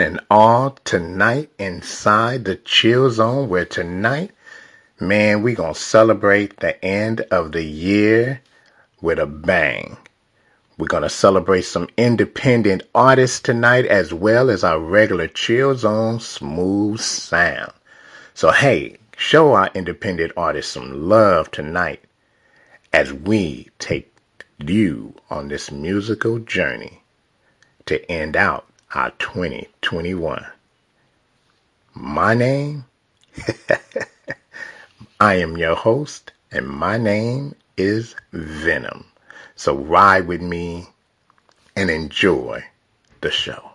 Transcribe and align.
and 0.00 0.20
all, 0.30 0.70
tonight 0.84 1.50
inside 1.58 2.44
the 2.44 2.56
chill 2.56 3.10
zone. 3.10 3.48
Where 3.48 3.64
tonight, 3.64 4.30
man, 5.00 5.42
we 5.42 5.54
gonna 5.54 5.74
celebrate 5.74 6.58
the 6.60 6.82
end 6.84 7.22
of 7.30 7.52
the 7.52 7.62
year 7.62 8.40
with 9.00 9.18
a 9.18 9.26
bang. 9.26 9.96
We're 10.76 10.86
gonna 10.86 11.08
celebrate 11.08 11.62
some 11.62 11.88
independent 11.96 12.82
artists 12.94 13.40
tonight, 13.40 13.86
as 13.86 14.12
well 14.12 14.50
as 14.50 14.64
our 14.64 14.80
regular 14.80 15.28
chill 15.28 15.76
zone 15.76 16.20
smooth 16.20 17.00
sound. 17.00 17.72
So 18.34 18.50
hey, 18.50 18.98
show 19.16 19.52
our 19.54 19.70
independent 19.74 20.32
artists 20.36 20.72
some 20.72 21.08
love 21.08 21.50
tonight 21.50 22.02
as 22.92 23.12
we 23.12 23.68
take 23.78 24.12
you 24.58 25.14
on 25.30 25.48
this 25.48 25.70
musical 25.70 26.38
journey 26.38 27.02
to 27.86 28.10
end 28.10 28.36
out 28.36 28.66
our 28.94 29.10
2021. 29.18 30.46
My 31.94 32.34
name, 32.34 32.84
I 35.20 35.34
am 35.34 35.56
your 35.56 35.74
host, 35.74 36.30
and 36.52 36.66
my 36.68 36.96
name 36.96 37.56
is 37.76 38.14
Venom. 38.32 39.04
So 39.56 39.76
ride 39.76 40.26
with 40.28 40.40
me 40.40 40.86
and 41.76 41.90
enjoy 41.90 42.64
the 43.20 43.30
show. 43.30 43.70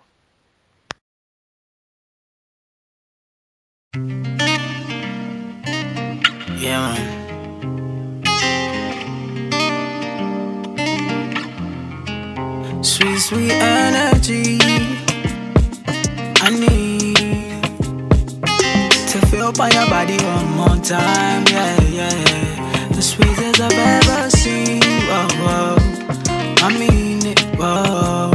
Yeah, 6.57 6.94
man. 6.94 7.19
Sweet, 12.83 13.19
sweet 13.19 13.51
energy. 13.51 14.69
I 16.50 16.51
need 16.51 17.62
to 19.07 19.22
feel 19.28 19.54
on 19.54 19.72
your 19.72 19.88
body 19.88 20.18
one 20.18 20.50
more 20.57 20.84
time, 20.84 21.46
yeah, 21.46 21.80
yeah. 21.84 22.90
The 22.90 23.04
sweetest 23.04 23.62
I've 23.62 23.72
ever 23.72 24.31
seen, 24.31 24.81
whoa, 24.81 25.28
whoa. 25.46 25.78
I 26.66 26.75
mean 26.75 27.22
it, 27.24 27.40
whoa. 27.56 28.31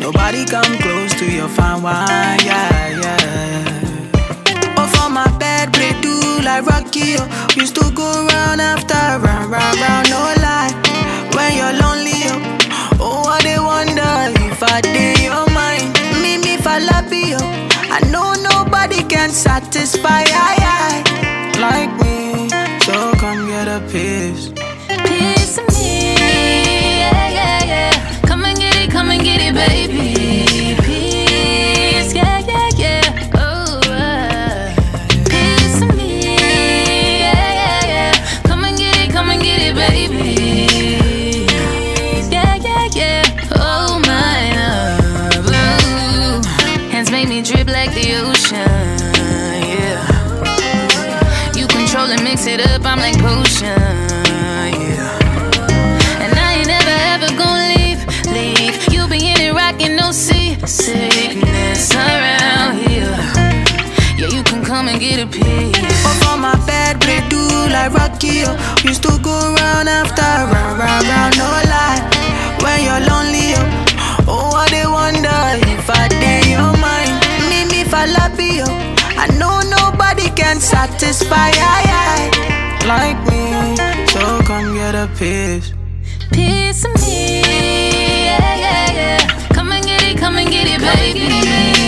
Nobody 0.00 0.46
come 0.46 0.78
close 0.78 1.12
to 1.20 1.30
your 1.30 1.48
fine 1.48 1.82
wine, 1.82 2.40
yeah, 2.42 2.88
yeah. 3.02 4.78
Off 4.78 4.98
on 5.02 5.12
my 5.12 5.28
bed, 5.36 5.74
play 5.74 5.92
do 6.00 6.40
like 6.42 6.64
Rocky, 6.64 7.16
oh. 7.18 7.28
Used 7.54 7.74
to 7.74 7.90
go 7.90 8.26
round 8.32 8.62
after 8.62 8.94
round, 8.94 9.50
round, 9.50 9.78
round, 9.78 10.08
no 10.08 10.20
lie. 10.40 10.72
When 11.36 11.52
you're 11.54 11.76
lonely, 11.82 12.16
oh, 12.32 12.98
oh 12.98 13.28
I 13.28 13.42
they 13.42 13.58
wonder 13.58 14.40
if 14.42 14.62
I 14.62 14.80
did 14.80 15.19
falapio. 17.30 17.70
I 17.90 18.00
know 18.10 18.34
nobody 18.34 19.02
can 19.04 19.30
satisfy, 19.30 20.22
I, 20.26 20.56
I, 20.62 21.60
like 21.60 21.92
me. 22.02 22.48
So 22.80 23.12
come 23.18 23.46
get 23.46 23.68
a 23.68 23.80
piece. 23.90 24.50
piece 25.06 25.58
of 25.58 25.66
me. 25.68 26.14
Yeah, 26.14 27.30
yeah, 27.30 27.64
yeah. 27.64 28.20
Come 28.22 28.44
and 28.44 28.58
get 28.58 28.76
it, 28.76 28.90
come 28.90 29.10
and 29.10 29.22
get 29.22 29.40
it, 29.40 29.54
baby. 29.54 30.09
Like 67.80 67.92
Rocky. 67.92 68.44
Oh. 68.44 68.56
Used 68.84 69.02
to 69.02 69.18
go 69.22 69.54
round 69.54 69.88
after 69.88 70.22
round, 70.52 70.78
round, 70.78 71.06
round, 71.06 71.34
no 71.38 71.48
lie. 71.72 72.00
When 72.62 72.78
you're 72.86 73.04
lonely, 73.08 73.54
oh, 73.56 74.28
oh 74.28 74.56
I 74.56 74.68
they 74.68 74.86
wonder 74.86 75.40
if 75.74 75.88
I 75.88 76.08
did 76.08 76.46
your 76.54 76.72
mind. 76.84 77.12
Me, 77.48 77.64
me, 77.72 77.80
falapio. 77.84 78.66
Oh. 78.68 79.22
I 79.22 79.26
know 79.38 79.60
nobody 79.78 80.28
can 80.30 80.60
satisfy, 80.60 81.50
I, 81.76 81.82
I, 82.04 82.18
like 82.92 83.20
me. 83.30 83.44
So 84.12 84.42
come 84.48 84.74
get 84.74 84.94
a 84.94 85.06
piece. 85.18 85.72
Piece 86.32 86.84
of 86.84 86.94
me. 87.02 87.40
Yeah, 88.24 88.56
yeah, 88.64 88.92
yeah. 88.92 89.48
Come 89.54 89.72
and 89.72 89.84
get 89.84 90.02
it, 90.02 90.18
come 90.18 90.36
and 90.36 90.48
get 90.48 90.66
it, 90.66 90.80
baby. 90.80 91.79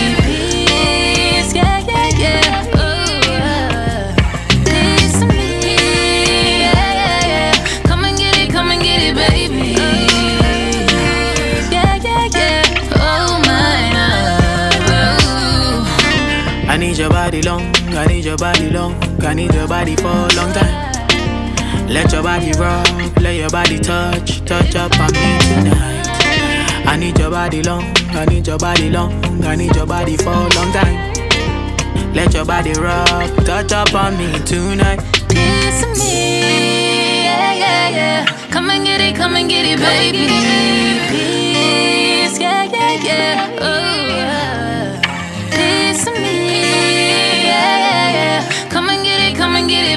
Body 17.23 17.41
long, 17.43 17.61
I 17.95 18.05
need 18.05 18.25
your 18.25 18.35
body 18.35 18.69
long, 18.69 18.93
I 19.23 19.33
need 19.33 19.53
your 19.53 19.65
body 19.65 19.95
for 19.95 20.09
a 20.09 20.35
long 20.35 20.51
time. 20.51 20.75
Let 21.87 22.11
your 22.11 22.21
body 22.21 22.51
rock, 22.59 22.85
let 23.21 23.35
your 23.37 23.49
body 23.49 23.79
touch, 23.79 24.43
touch 24.43 24.75
up 24.75 24.91
on 24.99 25.09
me 25.13 25.29
tonight. 25.47 26.85
I 26.85 26.97
need 26.97 27.17
your 27.17 27.31
body 27.31 27.63
long, 27.63 27.85
I 28.11 28.25
need 28.25 28.45
your 28.45 28.57
body 28.57 28.89
long, 28.89 29.13
I 29.45 29.55
need 29.55 29.73
your 29.73 29.85
body 29.85 30.17
for 30.17 30.33
a 30.33 30.49
long 30.57 30.73
time. 30.73 31.13
Let 32.13 32.33
your 32.33 32.43
body 32.45 32.73
rock, 32.73 33.33
touch 33.45 33.71
up 33.71 33.95
on 33.95 34.17
me 34.17 34.27
tonight. 34.43 34.99
of 34.99 35.97
me. 35.97 36.41
Yeah, 37.23 37.53
yeah, 37.63 37.89
yeah. 37.99 38.49
Come 38.51 38.69
and 38.69 38.83
get 38.83 38.99
it, 38.99 39.15
come 39.15 39.37
and 39.37 39.49
get 39.49 39.65
it, 39.65 39.79
baby. 39.79 40.27
Piece, 41.07 42.37
yeah, 42.37 42.63
yeah, 42.65 42.93
yeah. 43.07 43.59
Oh, 43.61 44.32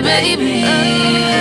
baby. 0.07 1.36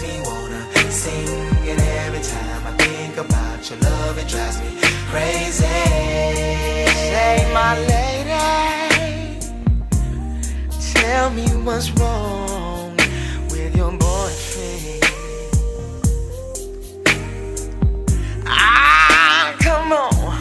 Makes 0.00 0.12
me 0.12 0.20
wanna 0.24 0.90
sing. 0.90 1.28
And 1.68 1.80
every 1.80 2.20
time 2.20 2.66
I 2.66 2.72
think 2.82 3.16
about 3.16 3.70
your 3.70 3.78
love, 3.80 4.18
it 4.18 4.28
drives 4.28 4.60
me 4.60 4.68
crazy. 5.10 5.66
Say, 7.12 7.50
my 7.52 7.78
lady. 7.78 9.40
Tell 10.94 11.30
me 11.30 11.46
what's 11.64 11.90
wrong 11.92 12.96
with 13.50 13.76
your 13.76 13.92
boyfriend. 13.92 15.04
Ah, 18.46 19.54
come 19.60 19.92
on. 19.92 20.34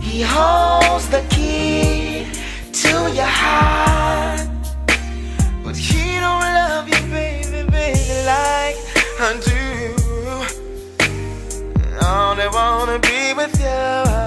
He 0.00 0.22
holds 0.22 1.08
the 1.08 1.22
key 1.30 2.26
to 2.72 3.10
your 3.14 3.24
heart. 3.24 4.07
Like 9.18 9.36
I 9.36 9.40
do. 9.40 9.96
I 12.00 12.30
only 12.30 12.48
wanna 12.48 12.98
be 12.98 13.34
with 13.34 13.60
you. 13.60 14.17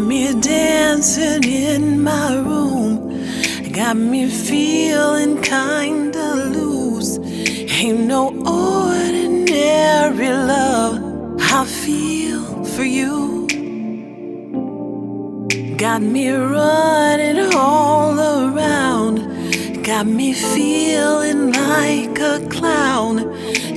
Got 0.00 0.08
me 0.08 0.32
dancing 0.40 1.44
in 1.44 2.02
my 2.02 2.34
room. 2.34 3.22
Got 3.70 3.98
me 3.98 4.30
feeling 4.30 5.42
kinda 5.42 6.36
loose. 6.56 7.18
Ain't 7.18 8.06
no 8.06 8.32
ordinary 8.46 10.30
love 10.30 10.94
I 11.38 11.66
feel 11.66 12.64
for 12.64 12.82
you. 12.82 13.46
Got 15.76 16.00
me 16.00 16.30
running 16.30 17.54
all 17.54 18.18
around. 18.18 19.16
Got 19.84 20.06
me 20.06 20.32
feeling 20.32 21.52
like 21.52 22.18
a 22.20 22.40
clown. 22.48 23.16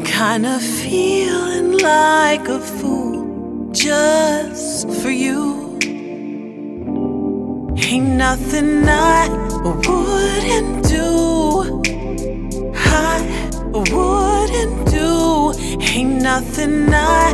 Kinda 0.05 0.57
feeling 0.59 1.77
like 1.79 2.47
a 2.47 2.61
fool 2.61 3.69
just 3.73 4.89
for 5.01 5.11
you. 5.11 5.62
Ain't 7.93 8.17
nothing 8.17 8.89
I 8.89 9.29
wouldn't 9.63 10.83
do. 10.89 11.79
I 12.73 13.21
wouldn't 13.71 14.89
do. 14.89 15.53
Ain't 15.79 16.23
nothing 16.23 16.91
I 16.91 17.33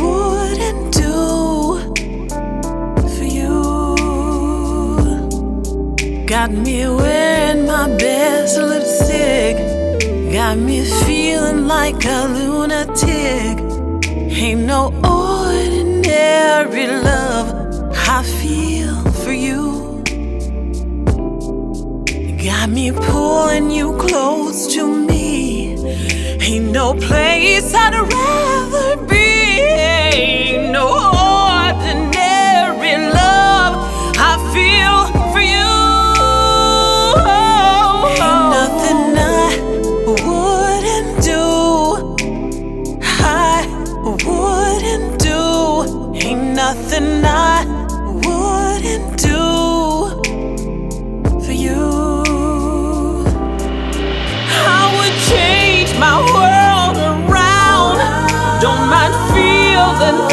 wouldn't 0.00 0.94
do 0.94 1.16
for 3.12 3.26
you. 3.38 3.96
Got 6.26 6.50
me 6.52 6.88
wearing 6.88 7.66
my 7.66 7.94
best 7.98 8.56
lipstick. 8.56 9.58
Got 10.32 10.56
me 10.56 10.82
feeling 11.04 11.66
like 11.66 12.02
a 12.06 12.26
lunatic. 12.26 13.58
Ain't 14.32 14.62
no 14.62 14.94
ordinary 15.04 16.86
love 16.86 17.48
I 18.08 18.22
feel. 18.22 18.79
Got 22.44 22.70
me 22.70 22.90
pulling 22.90 23.70
you 23.70 23.94
close 23.98 24.66
to 24.74 24.86
me. 24.86 25.76
Ain't 26.40 26.72
no 26.72 26.94
place 26.94 27.74
I'd 27.74 27.92
rather 27.92 28.99
nothing 60.00 60.29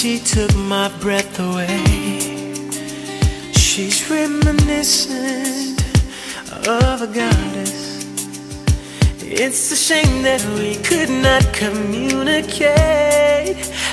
she 0.00 0.18
took 0.18 0.56
my 0.56 0.88
breath 0.98 1.38
away. 1.38 1.84
She's 3.52 4.10
reminiscent 4.10 5.78
of 6.66 7.02
a 7.02 7.06
goddess. 7.06 8.06
It's 9.20 9.70
a 9.70 9.76
shame 9.76 10.22
that 10.22 10.42
we 10.56 10.76
could 10.76 11.10
not 11.10 11.44
communicate. 11.52 12.72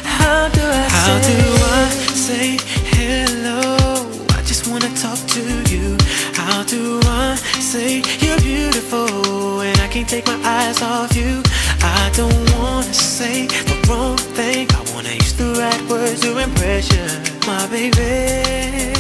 How 0.06 0.48
do 0.48 0.62
I 0.62 0.88
How 0.98 1.20
say? 1.20 1.28
do 1.28 1.40
I 1.76 1.90
say 2.28 2.58
hello? 2.96 4.08
I 4.30 4.42
just 4.44 4.66
wanna 4.70 4.90
talk 4.96 5.20
to 5.36 5.44
you. 5.70 5.98
How 6.32 6.64
do 6.64 7.02
I 7.04 7.36
say 7.60 8.02
you're 8.24 8.40
beautiful 8.40 9.60
and 9.60 9.78
I 9.82 9.90
can't 9.90 10.08
take 10.08 10.26
my 10.26 10.40
eyes 10.42 10.82
off 10.82 11.14
you? 11.18 11.44
I 11.82 12.10
don't 12.16 12.44
wanna 12.58 12.94
say 12.94 13.48
the 13.48 13.76
wrong 13.90 14.16
thing. 14.16 14.77
Use 15.20 15.34
the 15.34 15.50
right 15.60 15.82
words 15.90 16.22
to 16.22 16.38
impress 16.38 16.86
you, 16.96 17.06
my 17.48 17.66
baby. 17.68 18.94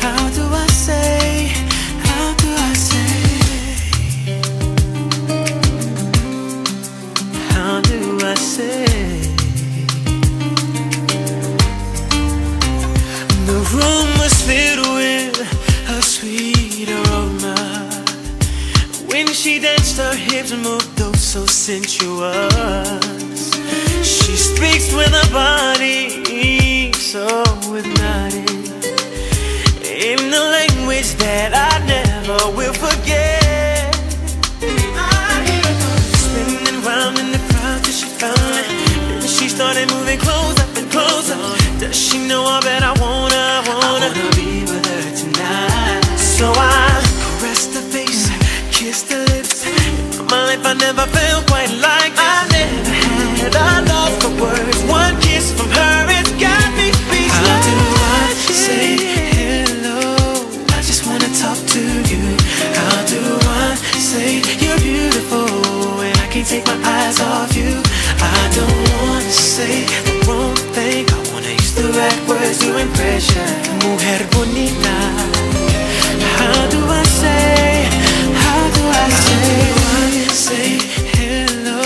How 0.00 0.28
do 0.36 0.44
I 0.64 0.66
say? 0.86 1.52
How 2.08 2.26
do 2.42 2.48
I 2.70 2.72
say? 2.88 3.12
How 7.54 7.80
do 7.82 7.98
I 8.32 8.34
say? 8.34 8.86
The 13.50 13.58
room 13.74 14.08
was 14.22 14.34
filled 14.48 14.86
with 14.96 15.36
a 15.96 16.00
sweet 16.02 16.88
aroma. 16.88 17.58
When 19.10 19.26
she 19.28 19.58
danced, 19.58 19.98
her 19.98 20.14
hips 20.14 20.52
moved 20.52 21.00
oh 21.02 21.12
so 21.12 21.44
sensuous. 21.46 23.19
Speaks 24.40 24.92
with 24.94 25.12
her 25.12 25.30
body, 25.32 26.92
so 26.94 27.26
hypnotic. 27.68 28.48
In 29.84 30.32
a 30.32 30.44
language 30.56 31.12
that 31.16 31.52
I 31.52 31.78
never 31.84 32.38
will 32.56 32.72
forget. 32.72 33.94
Spinning 36.24 36.82
round 36.82 37.18
in 37.18 37.32
the 37.32 37.42
crowd 37.50 37.84
till 37.84 37.92
she 37.92 38.06
found 38.06 38.56
it. 38.62 38.68
Then 39.20 39.28
she 39.28 39.48
started 39.48 39.90
moving 39.92 40.18
closer 40.18 40.64
and 40.78 40.90
closer. 40.90 41.36
Does 41.78 41.96
she 41.96 42.18
know 42.26 42.44
I 42.44 42.60
bet 42.60 42.82
I 42.82 42.92
wanna, 42.98 43.29
words 72.80 73.26
to 73.26 73.28
impress 73.30 73.34
you. 73.34 73.88
Mujer 73.88 74.26
bonita. 74.32 74.96
How 76.38 76.68
do 76.70 76.78
I 76.88 77.02
say? 77.04 77.88
How 78.34 78.70
do 78.76 78.82
I 78.88 79.10
say? 79.10 80.28
Say 80.32 80.78
hello. 81.16 81.80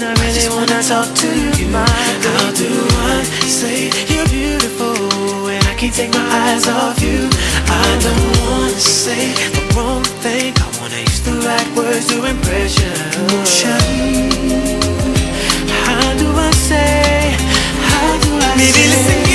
I 0.00 0.14
really 0.22 0.48
wanna 0.54 0.82
talk 0.82 1.14
to 1.14 1.28
you. 1.58 1.68
How 1.72 2.52
do 2.52 2.68
I 2.98 3.22
say 3.46 3.90
you're 4.08 4.28
beautiful 4.28 5.48
and 5.48 5.64
I 5.66 5.74
can't 5.74 5.94
take 5.94 6.12
my 6.12 6.26
eyes 6.44 6.68
off 6.68 7.00
you? 7.02 7.28
I 7.68 7.98
don't 8.04 8.38
wanna 8.46 8.80
say 8.80 9.32
the 9.52 9.62
wrong 9.74 10.04
thing. 10.22 10.54
I 10.56 10.80
wanna 10.80 11.00
use 11.00 11.20
the 11.22 11.36
right 11.46 11.68
words 11.76 12.06
to 12.08 12.24
impress 12.24 12.78
you. 12.78 12.94
How 15.86 16.14
do 16.18 16.28
I 16.36 16.50
say? 16.52 17.36
How 17.90 18.18
do 18.22 18.30
I 18.38 18.56
Maybe 18.56 18.86
say? 18.88 19.25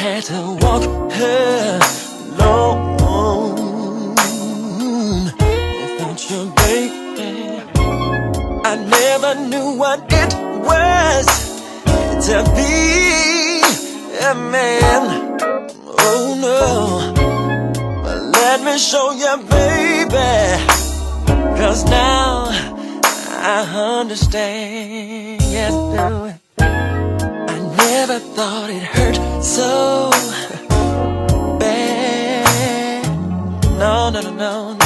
had 0.00 0.24
to 0.24 0.40
walk 0.62 0.82
alone. 0.82 2.00
Without 5.80 6.20
you, 6.30 6.40
baby 6.56 7.30
I 8.64 8.74
never 8.96 9.32
knew 9.50 9.76
what 9.76 10.00
it 10.10 10.32
was 10.68 11.26
To 12.28 12.36
be 12.56 13.60
a 14.24 14.34
man. 14.34 15.02
Oh 16.08 16.26
no. 16.46 16.64
But 18.02 18.20
let 18.38 18.58
me 18.64 18.78
show 18.78 19.12
you, 19.12 19.36
baby 19.50 20.32
Cause 21.60 21.84
now 21.84 22.48
I 23.52 23.58
understand 24.00 25.40
never 28.06 28.18
thought 28.18 28.70
it 28.70 28.82
hurt 28.82 29.16
so 29.44 30.08
bad. 31.60 33.06
No, 33.78 34.08
no, 34.08 34.20
no, 34.22 34.32
no. 34.32 34.79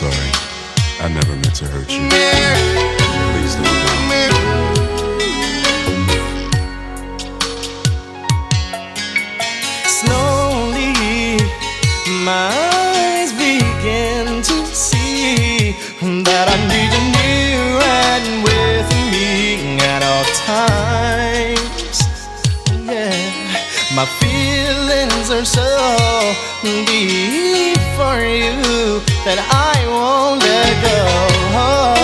sorry. 0.00 0.32
I 1.04 1.08
never 1.12 1.34
meant 1.36 1.54
to 1.56 1.66
hurt 1.66 1.90
you. 1.92 2.08
Please 3.32 3.54
don't 3.56 3.64
go. 3.64 3.90
Slowly, 10.00 11.36
my 12.24 12.59
My 24.00 24.06
feelings 24.06 25.28
are 25.30 25.44
so 25.44 25.68
deep 26.62 27.76
for 27.98 28.16
you 28.24 28.98
that 29.26 29.38
I 29.52 29.76
won't 29.92 30.40
let 30.40 31.94
go. 31.94 31.99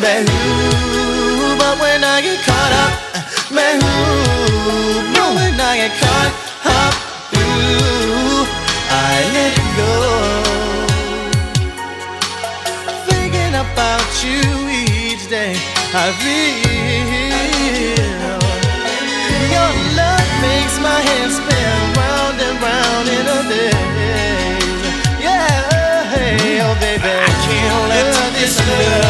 Man, 0.00 0.24
who, 0.28 1.58
but 1.58 1.80
when 1.80 2.04
I 2.04 2.20
get 2.22 2.38
caught 2.46 2.72
up, 2.84 2.92
man, 3.50 3.80
who, 3.82 5.02
but 5.10 5.34
when 5.34 5.58
I 5.58 5.74
get 5.74 5.90
caught 5.98 6.32
up, 6.70 6.94
ooh, 7.34 8.46
I 8.94 9.26
let 9.34 9.58
go. 9.74 9.90
Thinking 13.10 13.54
about 13.58 14.06
you 14.22 14.70
each 14.70 15.26
day, 15.28 15.58
I 15.90 16.14
feel 16.22 16.62
your 19.50 19.72
love 19.98 20.30
makes 20.46 20.78
my 20.78 21.00
head 21.08 21.28
spin 21.34 21.74
round 21.98 22.38
and 22.38 22.56
round 22.62 23.08
in 23.18 23.26
a 23.26 23.40
day. 23.50 23.74
Yeah, 25.18 26.06
hey, 26.14 26.60
oh 26.62 26.74
baby, 26.78 27.10
I 27.10 27.30
can't 27.42 27.88
let 27.90 28.14
this 28.38 28.54
love. 28.62 29.07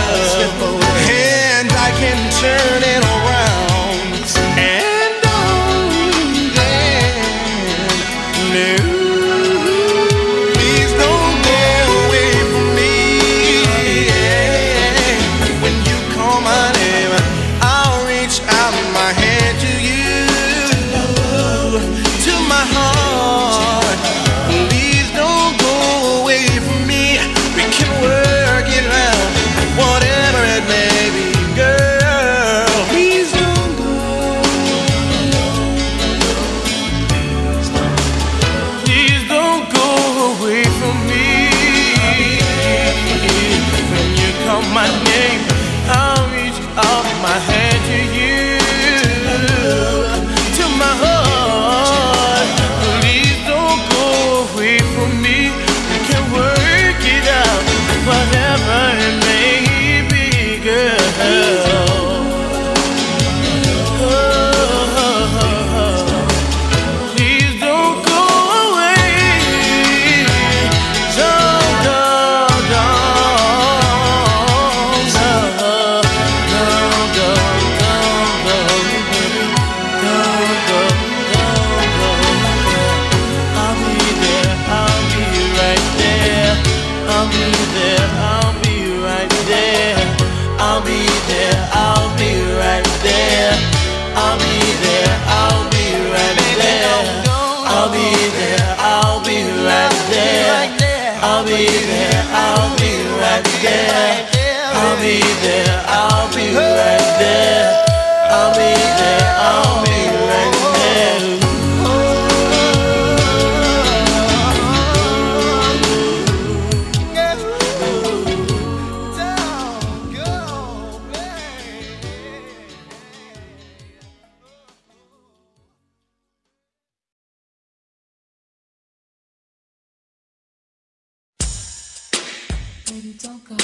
Baby, 132.88 133.14
don't 133.22 133.44
go. 133.44 133.54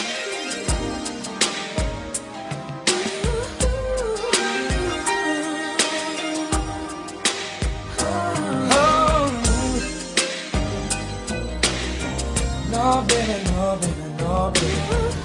Oh. 8.77 9.31
No, 12.71 13.05
baby, 13.09 13.45
no, 13.51 13.79
baby, 13.81 14.05
no, 14.19 14.53
baby. 14.53 15.24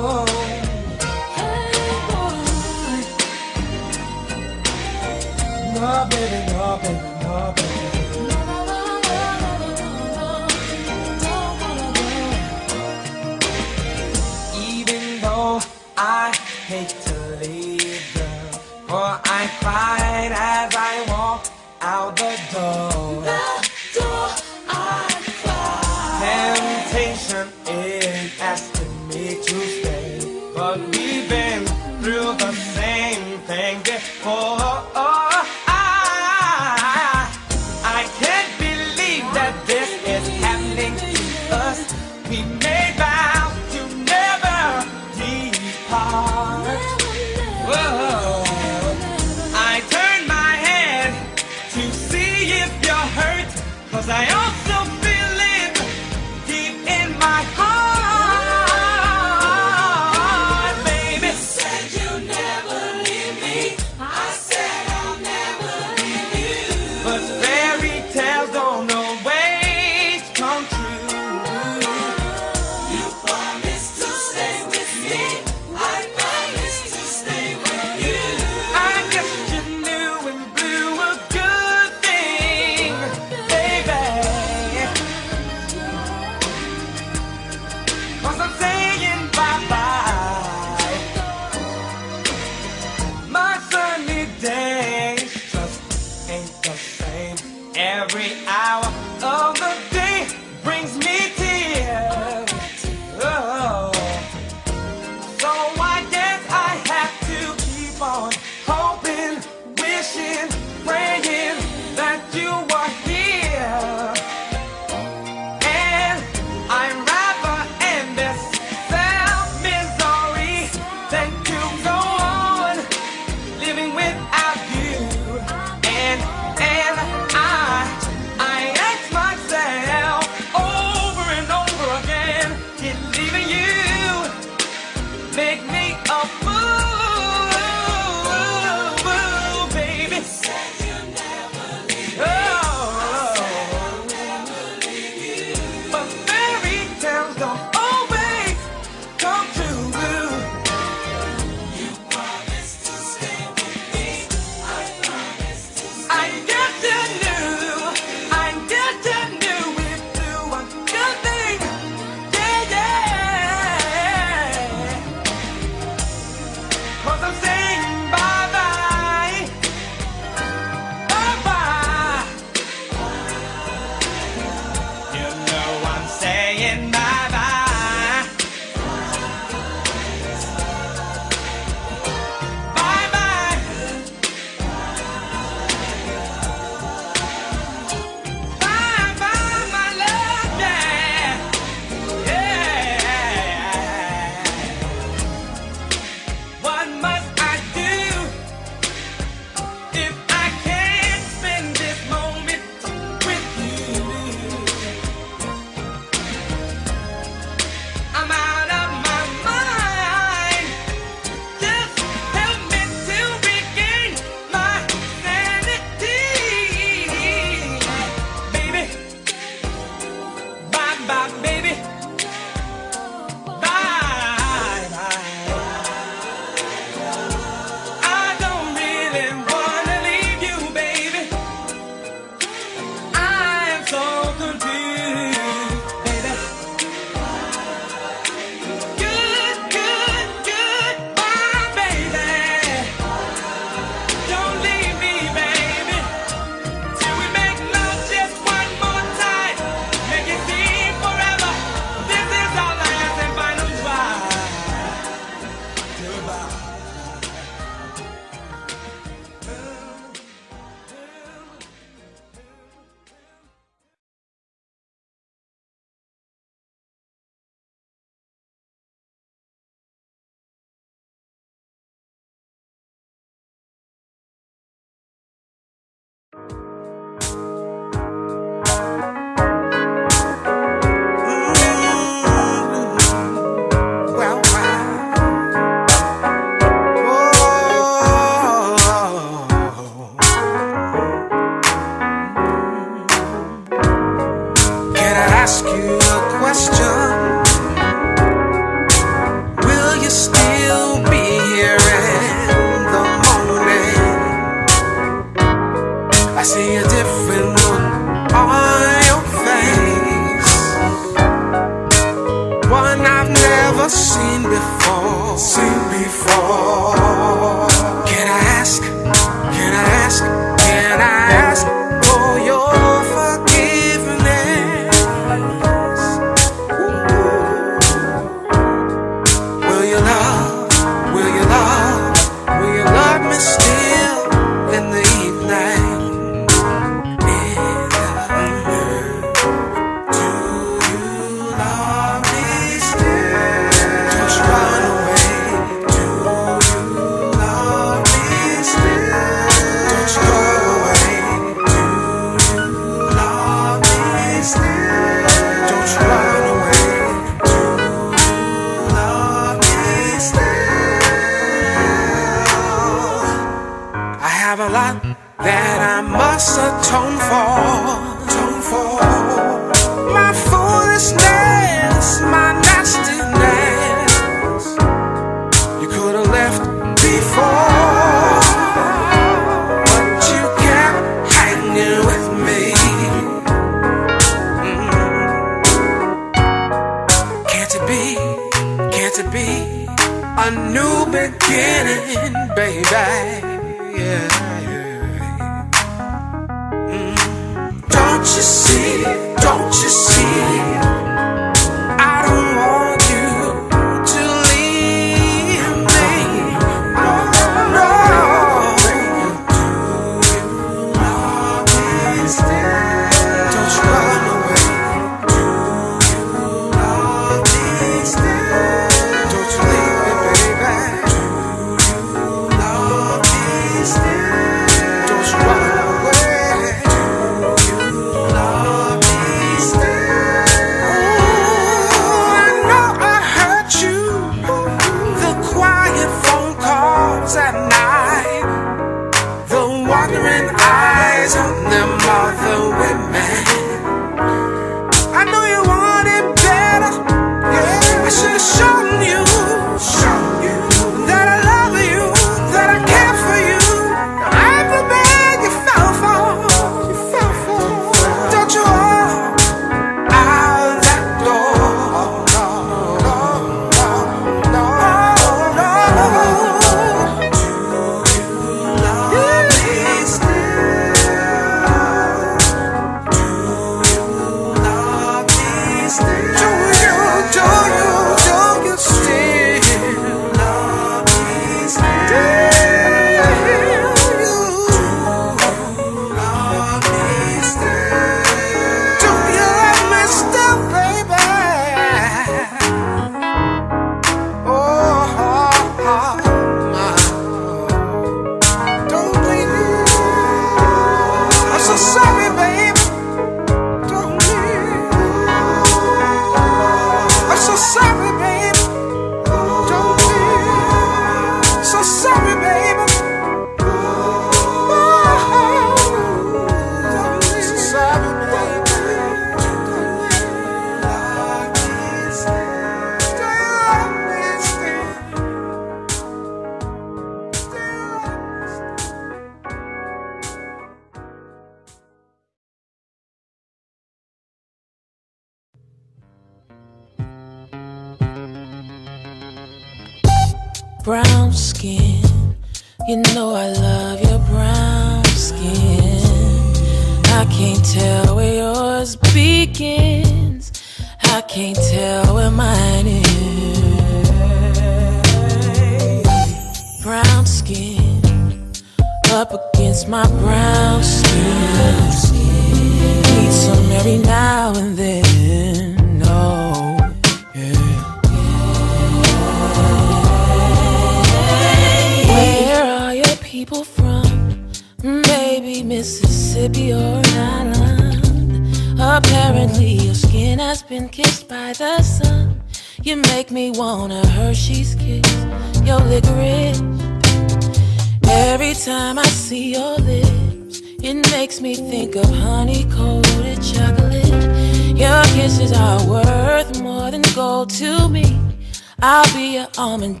I 599.68 599.76
can't 599.76 600.00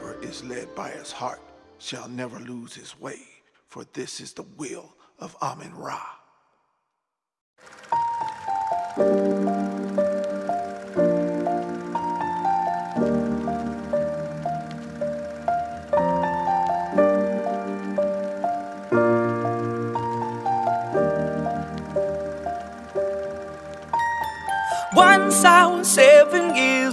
whomsoever 0.00 0.22
is 0.22 0.44
led 0.44 0.74
by 0.74 0.90
his 0.90 1.12
heart 1.12 1.40
shall 1.78 2.08
never 2.08 2.38
lose 2.40 2.74
his 2.74 2.98
way, 3.00 3.20
for 3.66 3.84
this 3.92 4.20
is 4.20 4.32
the 4.32 4.44
will 4.56 4.94
of 5.18 5.36
Amen 5.42 5.74
Ra. 5.74 6.00
Once 24.92 25.44
I 25.44 25.66
was 25.66 25.88
seven 25.88 26.54
years 26.54 26.69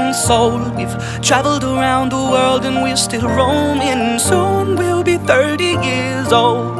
Been 0.00 0.14
sold. 0.14 0.76
We've 0.76 0.96
traveled 1.22 1.64
around 1.64 2.10
the 2.10 2.22
world 2.32 2.64
and 2.64 2.82
we're 2.82 2.96
still 2.96 3.28
roaming. 3.28 4.18
Soon 4.18 4.76
we'll 4.76 5.02
be 5.02 5.16
30 5.18 5.64
years 5.64 6.32
old. 6.32 6.79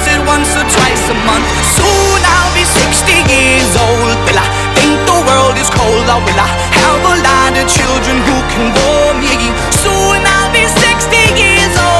once 0.31 0.55
or 0.55 0.63
twice 0.63 1.03
a 1.11 1.17
month. 1.27 1.47
Soon 1.75 2.19
I'll 2.35 2.53
be 2.55 2.63
60 2.63 3.35
years 3.35 3.71
old. 3.75 4.15
Will 4.25 4.39
I 4.39 4.47
think 4.77 4.95
the 5.11 5.19
world 5.27 5.55
is 5.59 5.69
cold? 5.69 6.07
Oh, 6.07 6.15
or 6.15 6.21
will 6.25 6.39
I 6.47 6.49
have 6.79 7.03
a 7.13 7.15
lot 7.27 7.53
of 7.59 7.65
children 7.67 8.15
who 8.27 8.37
can 8.51 8.65
bore 8.77 9.13
me? 9.23 9.35
Soon 9.83 10.19
I'll 10.35 10.51
be 10.55 10.63
60 10.63 11.43
years 11.43 11.75
old. 11.75 11.90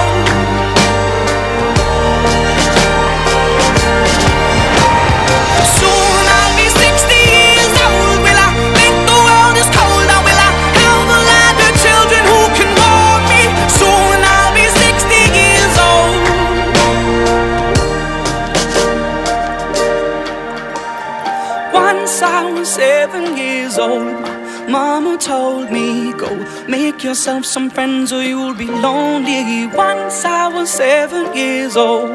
told 25.21 25.71
me, 25.71 26.13
Go 26.13 26.29
make 26.67 27.03
yourself 27.03 27.45
some 27.45 27.69
friends 27.69 28.11
or 28.11 28.23
you'll 28.23 28.55
be 28.55 28.65
lonely. 28.67 29.67
Once 29.67 30.25
I 30.25 30.47
was 30.47 30.69
seven 30.69 31.35
years 31.35 31.77
old. 31.77 32.09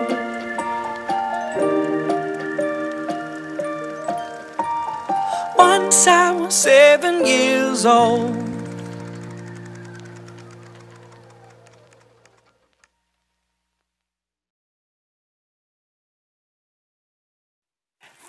Once 5.57 6.07
I 6.07 6.33
was 6.33 6.55
seven 6.55 7.25
years 7.27 7.87
old. 7.87 8.37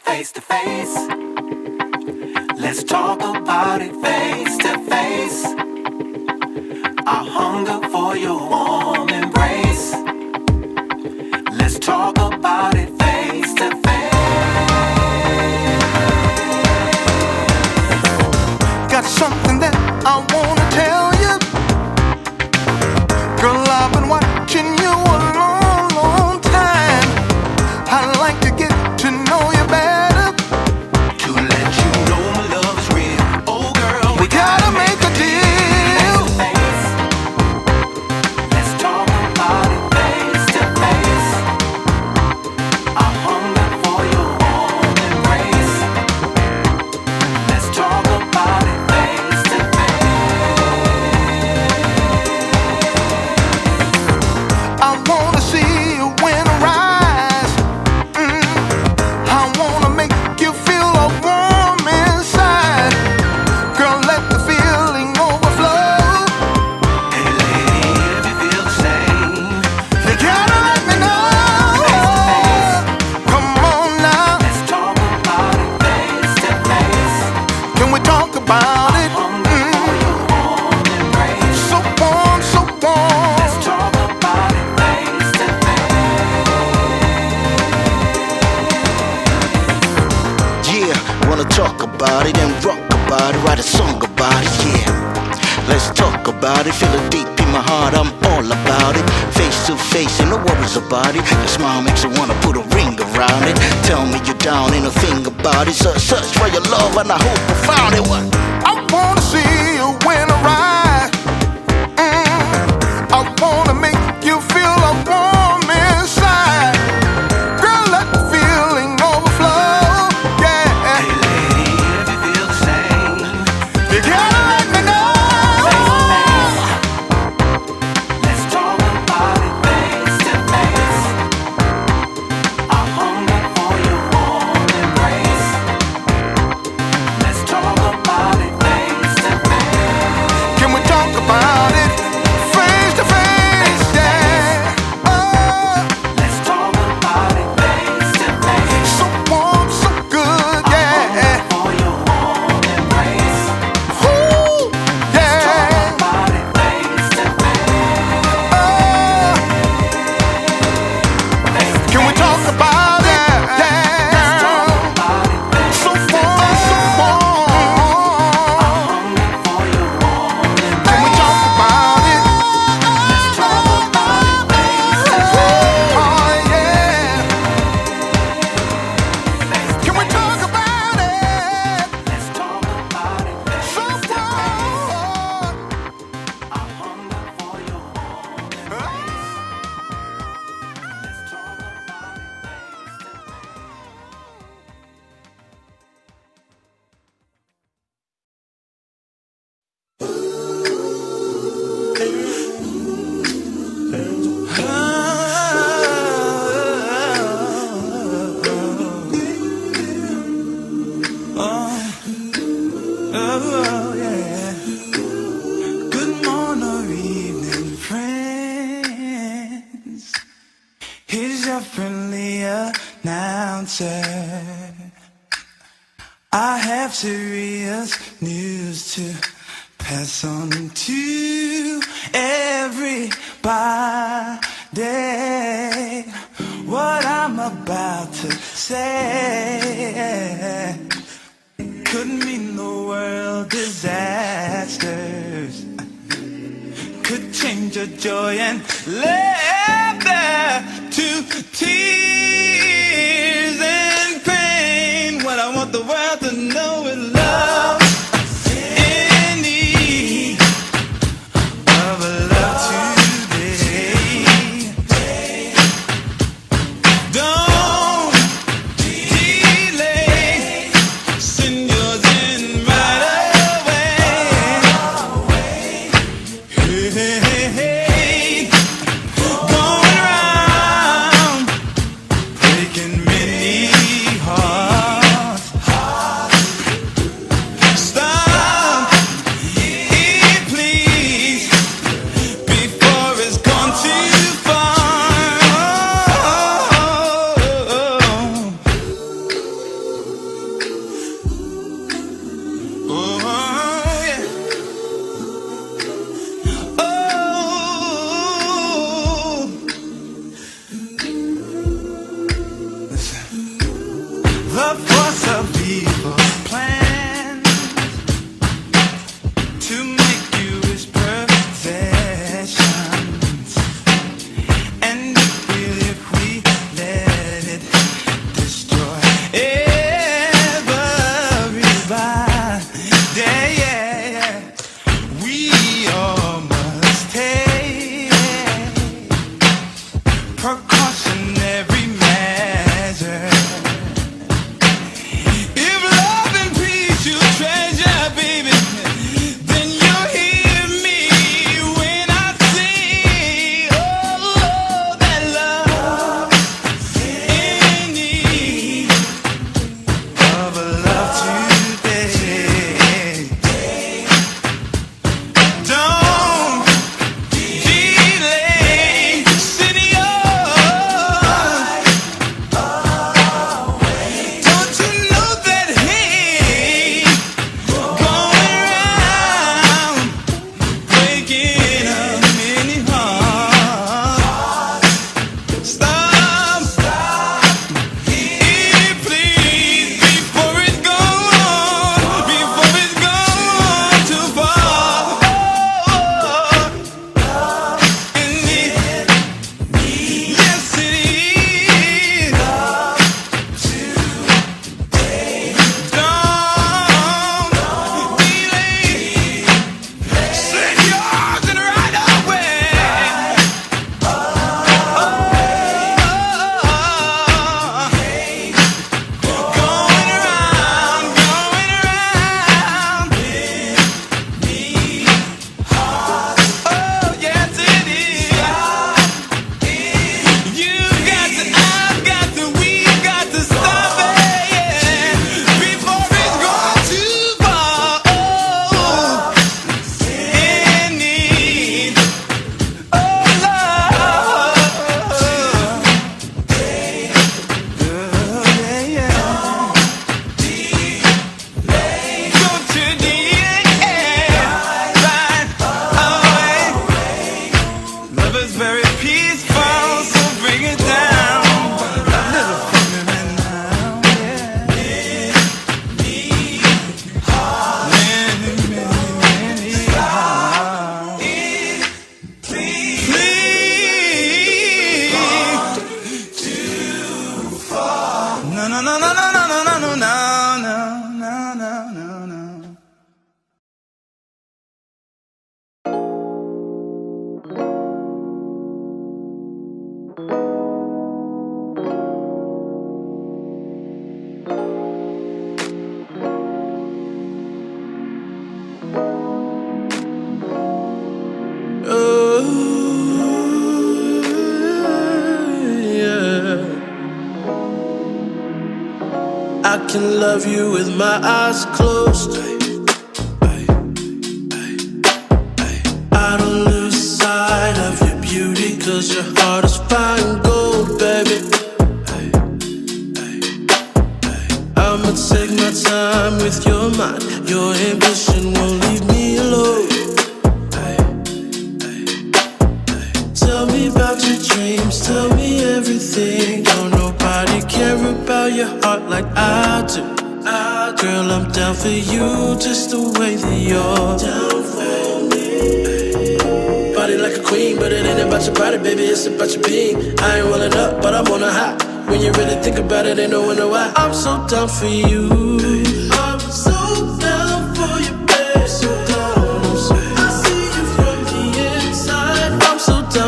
Face 0.06 0.32
to 0.34 0.42
face. 0.42 0.98
Let's 2.70 2.84
talk 2.84 3.22
about 3.22 3.82
it 3.82 3.94
face 4.04 4.58
to 4.58 4.78
face. 4.90 5.46
I 7.08 7.26
hunger 7.38 7.88
for 7.88 8.18
your 8.18 8.38
warm 8.38 9.08
embrace. 9.08 9.94
Let's 11.58 11.80
talk 11.80 12.18
about 12.18 12.76
it 12.76 12.90
face 13.00 13.54
to 13.54 13.70
face. 13.70 14.12
Got 18.92 19.06
something 19.06 19.60
that 19.60 19.74
I 20.06 20.18
wanna 20.34 20.70
tell. 20.72 21.07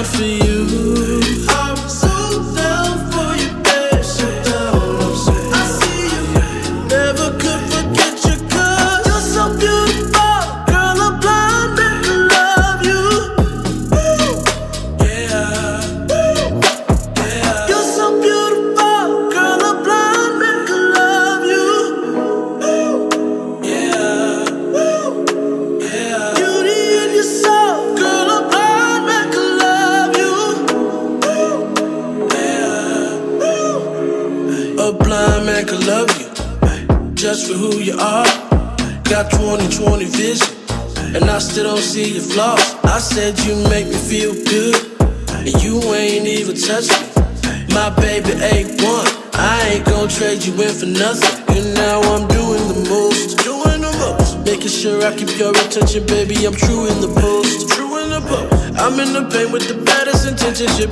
chance 0.04 0.49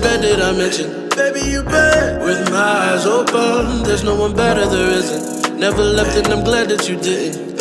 bandit 0.01 0.39
I 0.41 0.51
mentioned. 0.51 1.15
Baby, 1.15 1.41
you 1.49 1.63
bet. 1.63 2.21
With 2.21 2.49
my 2.51 2.93
eyes 2.93 3.05
open, 3.05 3.83
there's 3.83 4.03
no 4.03 4.15
one 4.15 4.35
better, 4.35 4.65
there 4.65 4.91
isn't. 4.91 5.57
Never 5.59 5.83
left, 5.83 6.15
and 6.17 6.27
I'm 6.27 6.43
glad 6.43 6.69
that 6.69 6.87
you 6.87 6.95
didn't. 6.97 7.57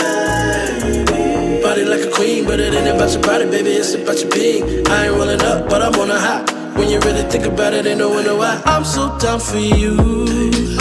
Body 1.62 1.84
like 1.84 2.02
a 2.02 2.10
queen, 2.10 2.44
but 2.44 2.60
it 2.60 2.74
ain't 2.74 2.88
about 2.94 3.12
your 3.12 3.22
body, 3.22 3.46
baby, 3.46 3.70
it's 3.70 3.94
about 3.94 4.20
your 4.20 4.30
being. 4.30 4.86
I 4.88 5.06
ain't 5.06 5.16
rolling 5.16 5.42
up, 5.42 5.68
but 5.68 5.82
I'm 5.82 5.94
on 5.94 6.10
a 6.10 6.18
high. 6.18 6.44
When 6.76 6.90
you 6.90 7.00
really 7.00 7.22
think 7.30 7.46
about 7.46 7.72
it, 7.72 7.86
ain't 7.86 7.98
no 7.98 8.10
wonder 8.10 8.36
why. 8.36 8.60
I'm 8.66 8.84
so 8.84 9.16
down 9.18 9.40
for 9.40 9.58
you. 9.58 10.76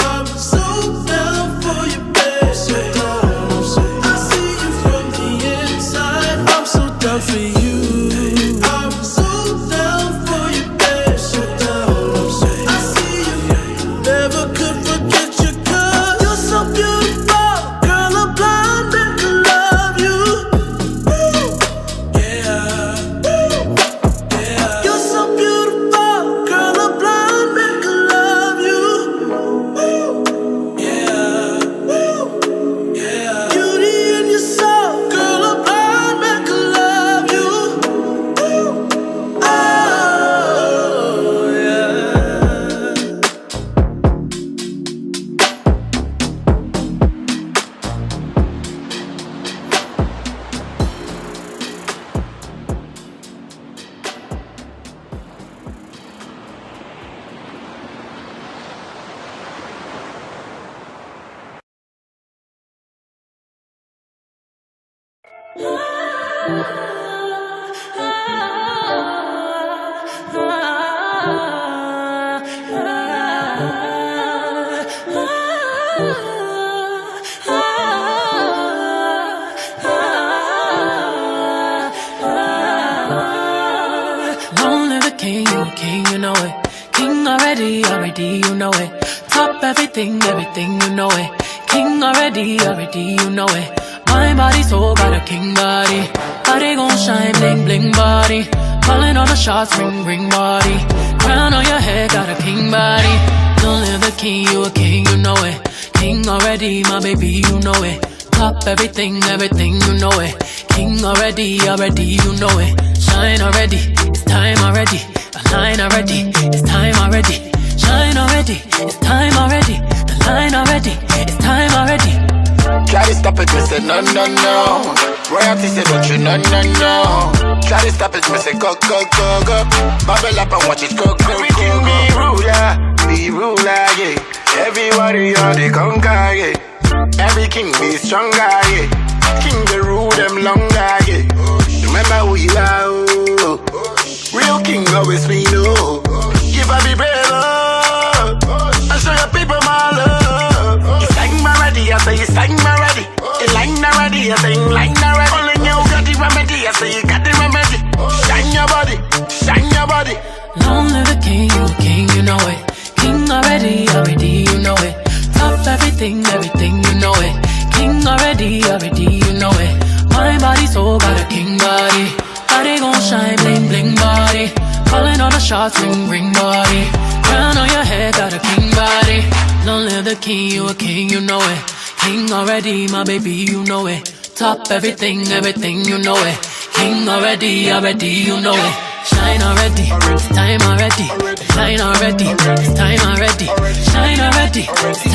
Everything, 184.76 185.22
everything, 185.32 185.86
you 185.86 185.98
know 186.00 186.18
it. 186.18 186.38
King 186.74 187.08
already, 187.08 187.72
already, 187.72 188.08
you 188.28 188.36
know 188.42 188.54
it. 188.54 188.76
Shine 189.08 189.42
already, 189.42 189.88
time 190.36 190.62
already. 190.68 191.08
Shine 191.56 191.80
already, 191.80 192.28
time 192.76 193.00
already. 193.08 193.48
Shine 193.88 194.20
already, 194.20 194.64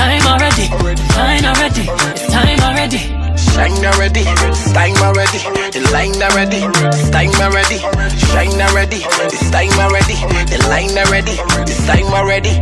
time 0.01 0.24
already. 0.32 0.66
Shine 1.12 1.45
already, 1.45 1.85
time 2.32 2.61
already. 2.65 3.01
Shine 3.53 3.85
already, 3.85 4.24
time 4.73 4.97
already. 5.05 5.41
The 5.77 5.81
line 5.93 6.23
already, 6.24 6.61
time 7.12 7.37
already. 7.45 7.78
Shine 8.32 8.61
already, 8.65 9.01
it's 9.28 9.51
time 9.51 9.77
already. 9.78 10.16
The 10.49 10.59
line 10.70 10.97
already, 10.97 11.37
it's 11.70 11.87
time 11.87 12.11
already. 12.15 12.55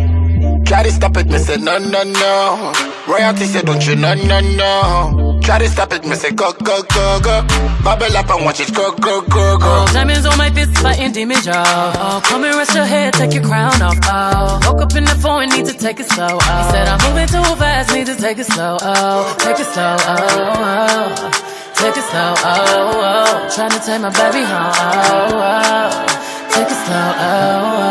Try 0.65 0.83
to 0.83 0.91
stop 0.91 1.17
it, 1.17 1.29
me 1.29 1.39
say 1.39 1.59
no, 1.59 1.79
no, 1.79 2.03
no. 2.03 2.73
Royalty 3.07 3.45
say 3.45 3.63
don't 3.63 3.87
you, 3.87 3.95
no, 3.95 4.15
no, 4.15 4.41
no. 4.41 5.28
Try 5.49 5.61
to 5.61 5.69
stop 5.71 5.95
it, 5.95 6.05
me 6.05 6.15
say 6.15 6.31
go, 6.33 6.53
go, 6.53 6.83
go, 6.83 7.21
go. 7.25 7.41
Bubble 7.83 8.15
up 8.19 8.29
and 8.29 8.45
watch 8.45 8.61
it 8.61 8.75
go, 8.75 8.93
go, 8.97 9.23
go, 9.23 9.57
go. 9.57 9.87
Diamonds 9.95 10.27
on 10.27 10.37
my 10.37 10.51
fist, 10.51 10.77
fighting 10.77 11.11
demons, 11.13 11.47
y'all. 11.47 11.65
Oh, 11.97 12.21
come 12.23 12.45
and 12.45 12.55
rest 12.55 12.75
your 12.75 12.85
head, 12.85 13.15
take 13.15 13.33
your 13.33 13.43
crown 13.43 13.81
off. 13.81 13.97
Oh, 14.05 14.61
woke 14.67 14.83
up 14.83 14.95
in 14.95 15.05
the 15.05 15.15
phone, 15.15 15.49
need 15.49 15.65
to 15.65 15.73
take 15.73 16.01
it 16.01 16.07
slow. 16.11 16.37
Oh, 16.39 16.65
he 16.65 16.71
said 16.71 16.87
I'm 16.87 17.01
moving 17.09 17.29
too 17.29 17.41
fast, 17.57 17.95
need 17.95 18.05
to 18.09 18.17
take 18.17 18.37
it 18.37 18.45
slow. 18.45 18.77
Oh, 18.83 19.37
take 19.39 19.59
it 19.59 19.65
slow. 19.73 19.97
Oh, 19.99 20.53
oh. 20.69 21.17
take 21.81 21.97
it 21.97 22.05
slow. 22.05 22.35
Oh, 22.45 23.01
oh. 23.09 23.49
trying 23.57 23.71
to 23.71 23.81
take 23.81 24.03
my 24.03 24.11
baby 24.11 24.45
home. 24.45 24.73
Oh, 24.77 25.33
oh. 25.33 26.05
take 26.53 26.69
it 26.69 26.81
slow. 26.85 27.09
Oh, 27.25 27.89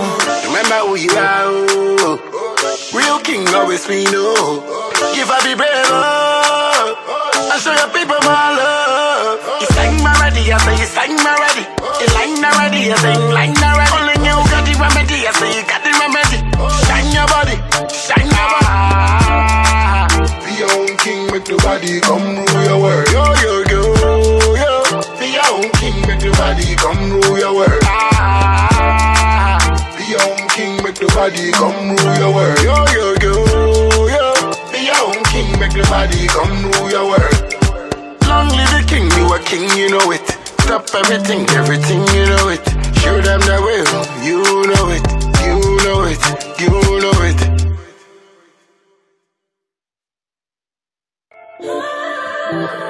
oh. 0.00 0.46
Remember 0.48 0.78
who 0.88 0.94
you 0.96 1.10
are. 1.12 1.44
oh. 1.44 2.16
Real 2.94 3.18
king 3.20 3.46
always 3.54 3.86
we 3.86 4.04
know. 4.04 4.64
If 5.12 5.28
I 5.28 5.38
be 5.44 5.54
brave, 5.54 5.68
oh, 5.92 6.19
show 7.60 7.72
your 7.76 7.88
people 7.92 8.16
my 8.24 8.56
love. 8.56 9.38
It's 9.60 9.74
time 9.76 10.00
already, 10.00 10.48
I 10.52 10.56
say 10.64 10.80
it's 10.80 10.94
time 10.96 11.12
already. 11.20 11.64
It's 12.00 12.12
line 12.16 12.40
already, 12.40 12.88
I 12.88 12.96
say 12.96 13.12
it's 13.12 13.32
line 13.36 13.56
already. 13.60 13.92
Only 13.92 14.16
you 14.24 14.36
got 14.48 14.64
the 14.64 14.72
remedy, 14.80 15.28
I 15.28 15.32
say 15.36 15.52
you 15.52 15.62
got 15.68 15.84
the 15.84 15.92
remedy. 16.00 16.38
Shine 16.88 17.12
your 17.12 17.28
body, 17.28 17.56
shine 17.92 18.30
your 18.32 18.46
body. 18.48 20.24
Be 20.44 20.52
your 20.56 20.72
own 20.72 20.96
king, 21.04 21.28
make 21.28 21.48
nobody 21.48 22.00
come 22.00 22.24
rule 22.40 22.64
your 22.64 22.78
world. 22.80 23.06
Yo, 23.12 23.24
yo, 23.44 23.52
yo, 23.68 23.82
yo. 24.56 24.72
Be 25.20 25.36
your 25.36 25.44
own 25.52 25.68
king, 25.76 25.96
make 26.08 26.24
nobody 26.24 26.74
come 26.76 27.20
rule 27.20 27.38
your 27.38 27.52
world. 27.54 27.80
Be 29.96 30.04
your 30.08 30.24
own 30.24 30.48
king, 30.56 30.80
make 30.82 30.96
nobody 31.00 31.52
come 31.52 31.92
rule 31.96 32.16
your 32.16 32.32
world. 32.32 32.58
yo, 32.64 32.72
yo, 32.96 33.06
yo, 33.20 33.34
yo. 34.08 34.32
Be 34.72 34.88
your 34.88 35.00
own 35.04 35.20
king, 35.28 35.48
make 35.60 35.74
nobody 35.76 36.26
come 36.28 36.70
rule 36.72 36.90
your 36.90 37.04
world. 37.12 37.49
Live 38.48 38.70
the 38.72 38.84
king, 38.88 39.10
you 39.18 39.34
a 39.34 39.38
king, 39.40 39.68
you 39.78 39.90
know 39.90 40.10
it. 40.12 40.26
Stop 40.62 40.88
everything, 40.94 41.48
everything, 41.50 42.00
you 42.14 42.26
know 42.26 42.48
it. 42.48 42.64
Show 43.00 43.20
them 43.20 43.40
the 43.40 43.60
way, 43.66 43.84
you 44.24 44.42
know 44.70 44.88
it, 44.96 45.04
you 45.44 45.56
know 45.84 46.04
it, 46.04 46.20
you 46.60 46.70
know 47.00 47.22
it. 47.24 47.40
See, 51.60 52.89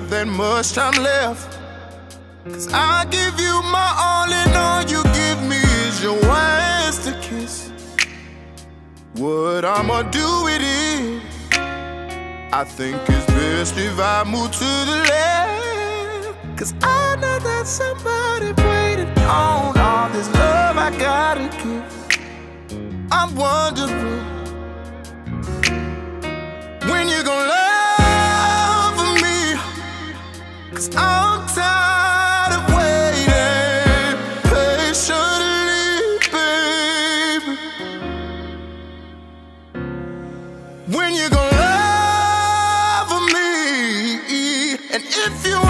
got 0.00 0.10
that 0.10 0.26
much 0.26 0.72
time 0.72 1.00
left. 1.00 1.56
Cause 2.44 2.68
I 2.72 3.04
give 3.16 3.38
you 3.38 3.54
my 3.74 3.90
all, 4.06 4.30
and 4.42 4.54
all 4.66 4.82
you 4.92 5.00
give 5.20 5.40
me 5.50 5.60
is 5.86 6.02
your 6.02 6.18
words 6.30 6.96
to 7.04 7.12
kiss. 7.22 7.70
What 9.14 9.64
I'ma 9.64 10.02
do 10.02 10.28
with 10.46 10.62
it? 10.62 11.22
I 12.60 12.64
think 12.64 12.96
it's 13.08 13.26
best 13.26 13.78
if 13.78 13.96
I 14.00 14.24
move 14.24 14.50
to 14.62 14.70
the 14.90 14.98
left. 15.12 16.58
Cause 16.58 16.74
I 16.82 17.14
know 17.20 17.38
that 17.48 17.64
somebody 17.66 18.50
waiting 18.66 19.12
on 19.28 19.78
all 19.78 20.08
this 20.10 20.28
love 20.34 20.76
I 20.76 20.90
gotta 20.98 21.46
give. 21.62 21.84
I'm 23.12 23.30
wondering 23.36 24.24
when 26.90 27.08
you 27.08 27.22
gonna 27.22 27.48
love 27.48 27.63
Cause 30.74 30.90
I'm 30.96 31.46
tired 31.54 32.52
of 32.58 32.64
waiting 32.74 34.18
patiently, 34.50 36.18
baby. 36.32 37.54
When 40.96 41.14
you 41.14 41.30
gonna 41.30 41.58
love 41.58 43.12
me? 43.32 44.74
And 44.92 45.04
if 45.04 45.46
you 45.46 45.63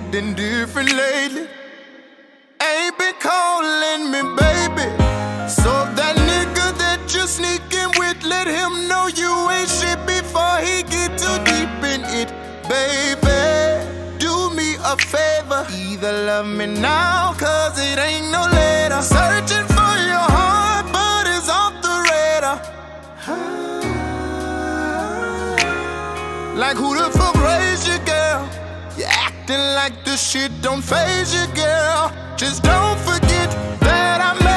acting 0.00 0.34
different 0.34 0.92
lately. 0.92 1.46
Ain't 2.62 2.98
been 2.98 3.14
calling 3.20 4.10
me 4.12 4.20
baby. 4.36 4.86
So 5.48 5.72
that 5.98 6.14
nigga 6.30 6.66
that 6.78 7.00
you 7.14 7.26
sneaking 7.26 7.90
with, 7.98 8.22
let 8.24 8.46
him 8.46 8.88
know 8.88 9.08
you 9.08 9.32
ain't 9.50 9.68
shit 9.68 9.98
before 10.06 10.58
he 10.66 10.82
get 10.94 11.10
too 11.18 11.36
deep 11.50 11.72
in 11.92 12.00
it, 12.20 12.30
baby. 12.68 13.40
Do 14.18 14.50
me 14.54 14.76
a 14.84 14.96
favor, 14.96 15.66
either 15.72 16.12
love 16.26 16.46
me 16.46 16.66
now, 16.66 17.34
cause 17.34 17.78
it 17.78 17.98
ain't 17.98 18.30
no 18.30 18.42
later. 18.52 19.02
Searching 19.02 19.66
for 19.76 19.94
your 20.12 20.28
heart, 20.36 20.86
but 20.92 21.26
it's 21.34 21.48
off 21.48 21.74
the 21.86 21.94
radar. 22.10 22.58
Like 26.56 26.76
who 26.76 26.94
the 26.94 27.10
fuck 27.18 27.39
acting 29.50 29.74
like 29.74 30.04
this 30.04 30.30
shit 30.30 30.50
don't 30.62 30.82
faze 30.82 31.34
you, 31.34 31.46
girl. 31.54 32.12
Just 32.36 32.62
don't 32.62 32.98
forget 33.00 33.50
that 33.80 34.20
I 34.20 34.44
made 34.44 34.49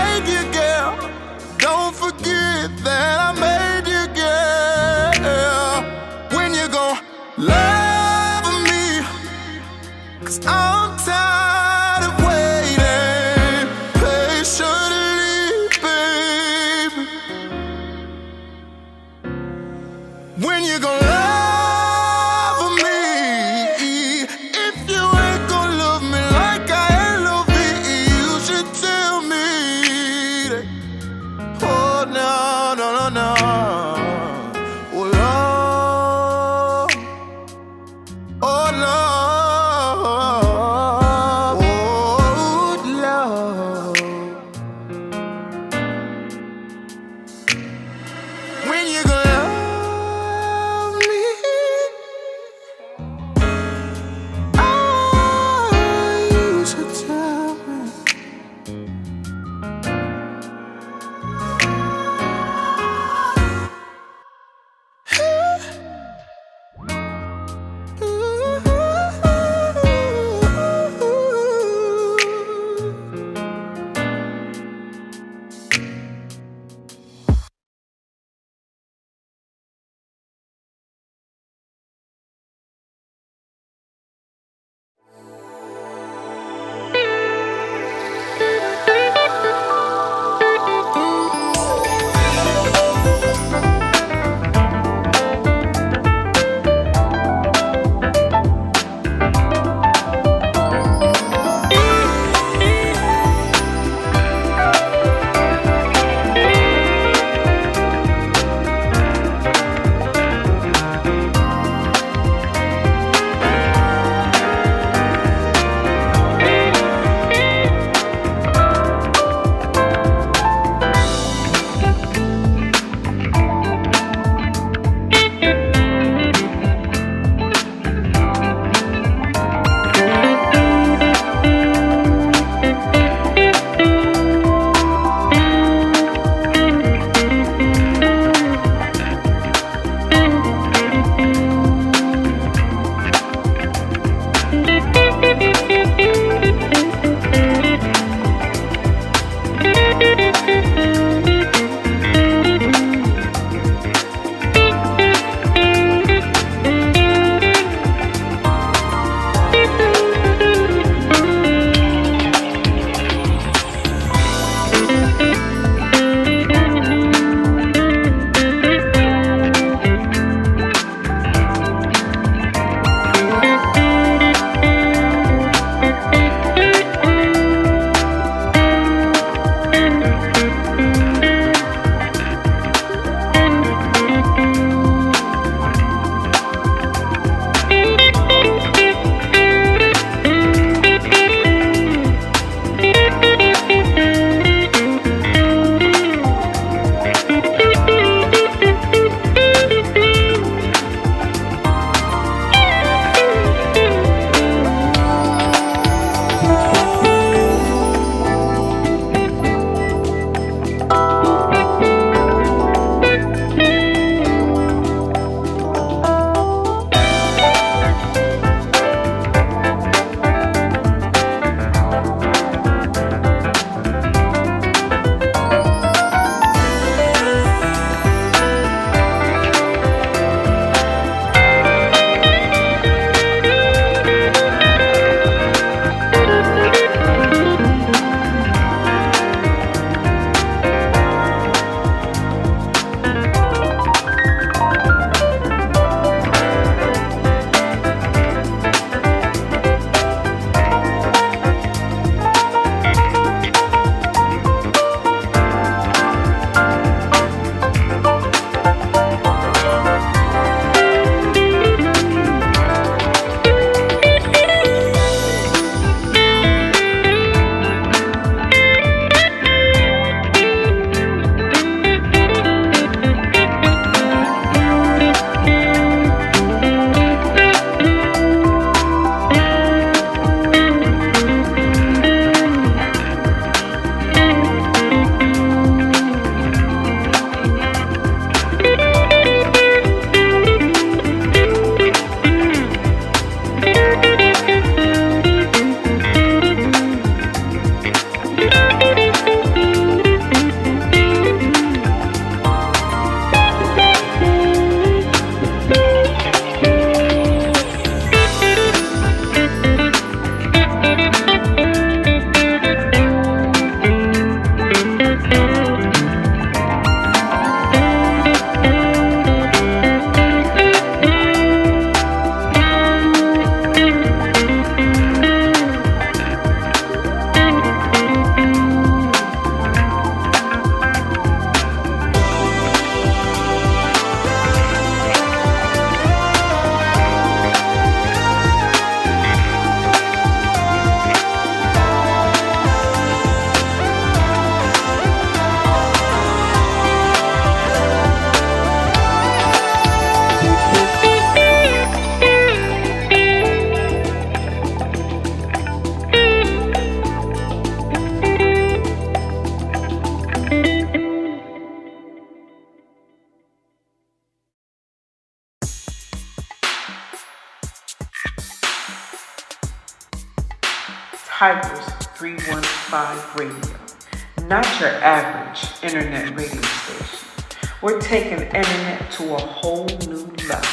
taking 378.13 378.43
internet 378.43 379.11
to 379.11 379.33
a 379.33 379.39
whole 379.39 379.87
new 380.05 380.27
level. 380.47 380.69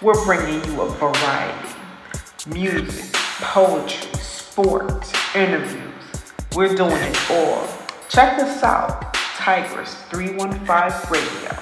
We're 0.00 0.24
bringing 0.24 0.64
you 0.64 0.80
a 0.80 0.88
variety 0.92 1.68
music, 2.46 3.12
poetry, 3.12 4.18
sports, 4.18 5.12
interviews. 5.34 5.92
We're 6.56 6.74
doing 6.74 6.96
it 6.96 7.30
all. 7.30 7.68
Check 8.08 8.38
us 8.38 8.62
out, 8.62 9.12
Tigers 9.36 9.92
315 10.08 11.12
Radio. 11.12 11.58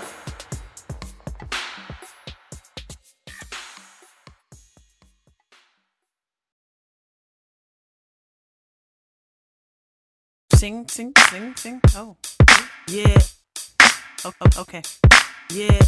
Sing, 10.55 10.87
sing, 10.87 11.12
sing, 11.29 11.57
sing. 11.57 11.81
Oh, 11.97 12.16
yeah. 12.87 13.19
Oh, 14.24 14.32
okay. 14.57 14.82
Yeah. 15.51 15.81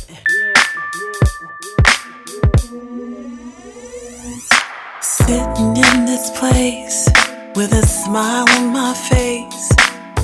Sitting 5.01 5.77
in 5.77 6.05
this 6.05 6.31
place 6.36 7.09
with 7.55 7.73
a 7.73 7.86
smile 7.86 8.44
on 8.59 8.73
my 8.73 8.93
face, 8.93 9.70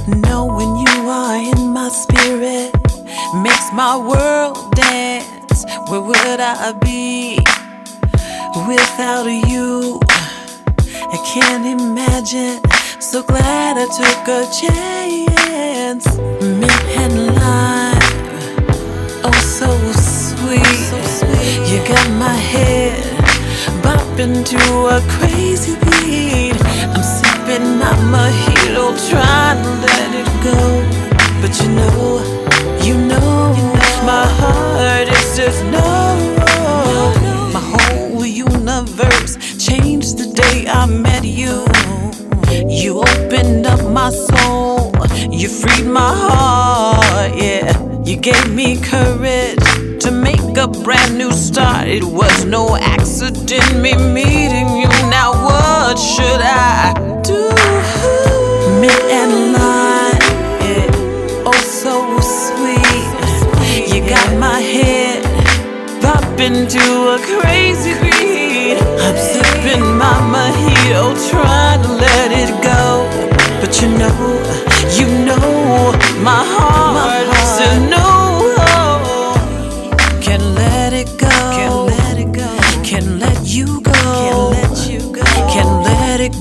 knowing 0.09 0.77
you 0.87 1.09
are 1.09 1.37
in 1.37 1.69
my 1.73 1.89
spirit 1.89 2.75
makes 3.45 3.73
my 3.73 3.97
world 3.97 4.75
dance. 4.75 5.65
Where 5.89 6.01
would 6.01 6.41
I 6.41 6.73
be 6.83 7.39
without 8.67 9.27
you? 9.27 10.01
I 11.15 11.19
can't 11.33 11.65
imagine. 11.65 12.61
So 13.01 13.23
glad 13.23 13.77
I 13.79 13.87
took 13.87 14.29
a 14.29 14.43
chance. 14.61 16.07
Midnight 16.43 17.13
life, 17.35 17.80
got 21.91 22.11
my 22.11 22.37
head 22.53 23.03
bopping 23.83 24.45
to 24.47 24.63
a 24.97 25.01
crazy 25.15 25.75
beat. 25.85 26.55
I'm 26.95 27.03
sipping 27.03 27.79
my 27.83 27.93
mojito, 28.13 28.85
trying 29.11 29.61
to 29.65 29.73
let 29.87 30.11
it 30.23 30.31
go. 30.47 30.59
But 31.41 31.53
you 31.61 31.69
know, 31.79 32.23
you 32.87 32.95
know, 32.95 33.53
my 34.07 34.25
heart 34.39 35.09
is 35.09 35.37
just 35.37 35.65
no. 35.65 35.89
My 37.57 37.65
whole 37.73 38.25
universe 38.25 39.33
changed 39.59 40.19
the 40.19 40.29
day 40.33 40.69
I 40.69 40.87
met 40.87 41.25
you. 41.25 41.65
You 42.69 43.01
opened 43.01 43.67
up 43.67 43.83
my 43.91 44.11
soul, 44.11 44.93
you 45.29 45.49
freed 45.49 45.87
my 45.87 46.13
heart, 46.15 47.37
yeah. 47.37 47.90
You 48.11 48.17
gave 48.17 48.53
me 48.53 48.77
courage 48.77 49.63
to 50.01 50.11
make 50.11 50.57
a 50.57 50.67
brand 50.67 51.17
new 51.17 51.31
start. 51.31 51.87
It 51.87 52.03
was 52.03 52.45
no 52.45 52.77
accident, 52.77 53.77
me 53.81 53.95
meeting 53.95 54.67
you. 54.83 54.89
Now, 55.09 55.31
what 55.31 55.97
should 55.97 56.43
I 56.43 56.93
do? 57.23 57.47
Mid 58.81 59.01
and 59.15 59.53
line, 59.55 60.21
yeah. 60.59 61.47
oh, 61.47 61.63
so 61.63 62.03
sweet. 62.19 63.95
You 63.95 64.01
got 64.09 64.37
my 64.41 64.59
head 64.59 65.23
popping 66.03 66.67
to 66.67 67.15
a 67.15 67.19
crazy 67.39 67.95
beat. 68.03 68.83
I'm 69.07 69.17
sipping 69.17 69.87
my 69.97 70.19
mojito, 70.35 71.15
trying 71.31 71.81
to 71.85 71.93
let 71.93 72.33
it 72.33 72.51
go. 72.61 73.07
But 73.61 73.81
you 73.81 73.89
know, 73.97 74.19
you 74.99 75.07
know, 75.25 75.93
my 76.25 76.43
heart 76.45 77.20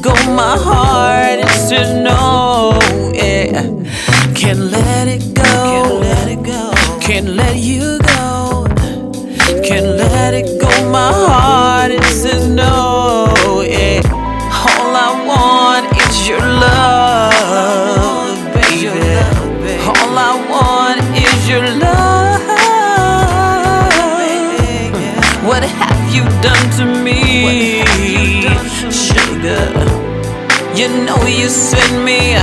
go. 0.01 0.13
My 0.33 0.57
heart 0.57 1.39
it 1.39 1.49
says 1.49 1.93
no. 1.93 2.79
Yeah. 3.13 3.63
Can't 4.33 4.59
let 4.59 5.07
it 5.07 5.33
go. 5.33 5.43
Can't 5.43 5.99
let 6.01 6.27
it 6.27 6.43
go. 6.43 6.99
Can't 6.99 7.27
let 7.29 7.57
you 7.57 7.99
go. 7.99 8.67
Can't 9.63 9.97
let 9.97 10.33
it 10.33 10.59
go. 10.61 10.69
My 10.89 11.11
heart 11.11 11.91
it 11.91 12.03
says 12.03 12.47
no. 12.47 13.28
You 30.79 30.87
know 30.87 31.25
you 31.25 31.49
set 31.49 31.91
me 32.05 32.35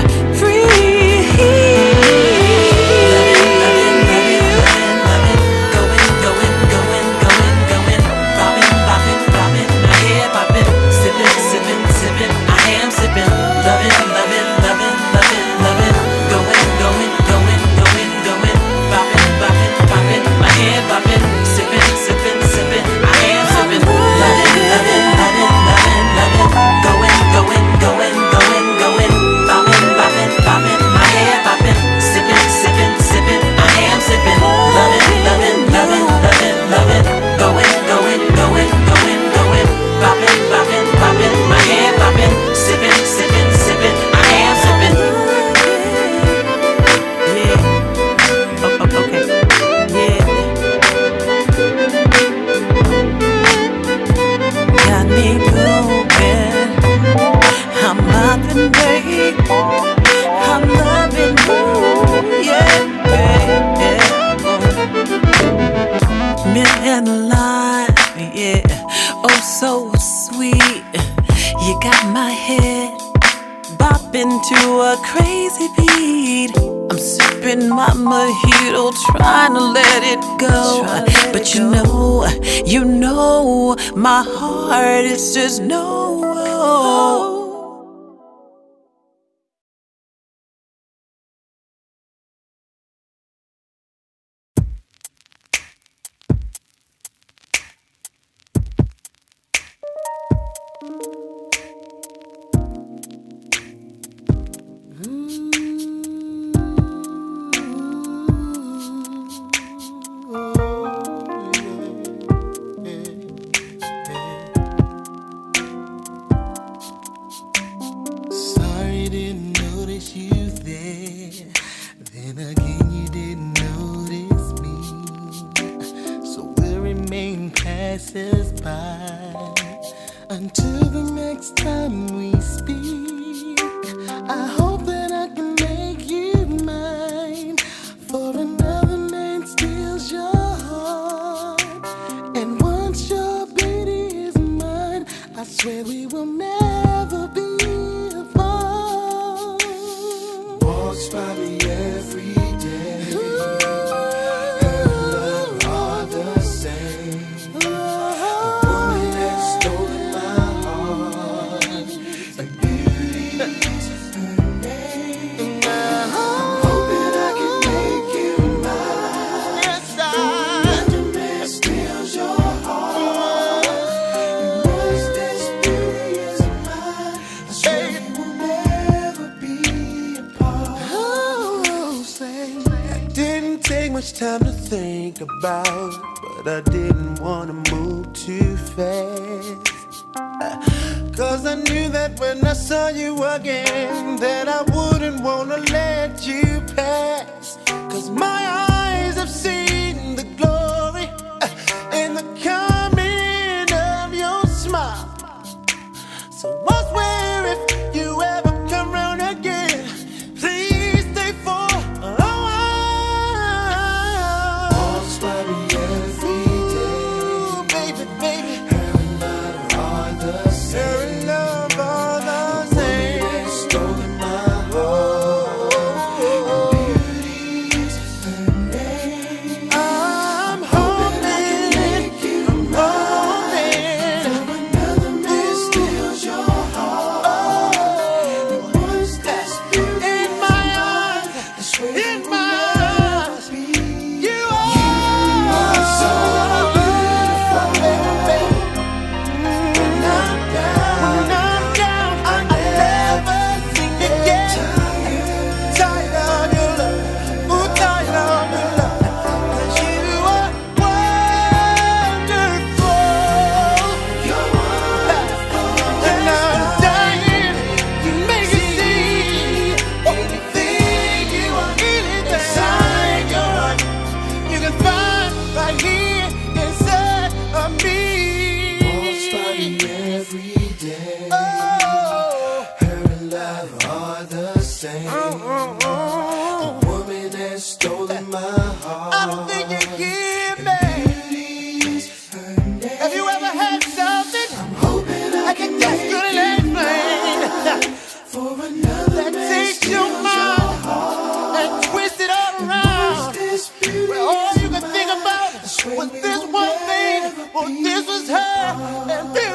this 307.65 308.07
was 308.07 308.29
her, 308.29 309.46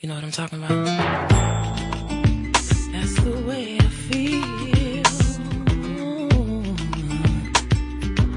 You 0.00 0.08
know 0.08 0.14
what 0.14 0.22
I'm 0.22 0.30
talking 0.30 0.62
about? 0.62 0.86
That's 2.92 3.20
the 3.20 3.42
way 3.44 3.78
I 3.80 3.88
feel. 3.88 4.44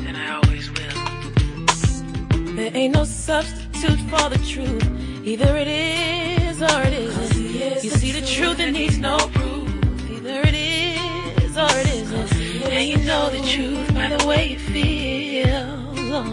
And 0.07 0.17
I 0.17 0.41
always 0.41 0.71
will. 0.71 2.55
There 2.55 2.71
ain't 2.73 2.95
no 2.95 3.03
substitute 3.03 3.99
for 4.09 4.27
the 4.31 4.39
truth. 4.43 4.83
Either 5.23 5.55
it 5.55 5.67
is 5.67 6.63
or 6.63 6.81
it 6.81 6.93
isn't. 6.93 7.83
You 7.83 7.91
see, 7.91 8.11
the 8.11 8.25
truth, 8.25 8.59
it 8.59 8.71
needs 8.71 8.97
no 8.97 9.17
proof. 9.17 9.69
Either 10.09 10.41
it 10.43 10.55
is 10.55 11.55
or 11.55 11.69
it 11.69 11.88
isn't. 11.93 12.33
And 12.71 12.89
you 12.89 12.97
know 13.05 13.29
the 13.29 13.41
truth 13.47 13.93
by 13.93 14.07
the 14.07 14.25
way 14.25 14.53
it 14.53 14.61
feels. 14.61 16.25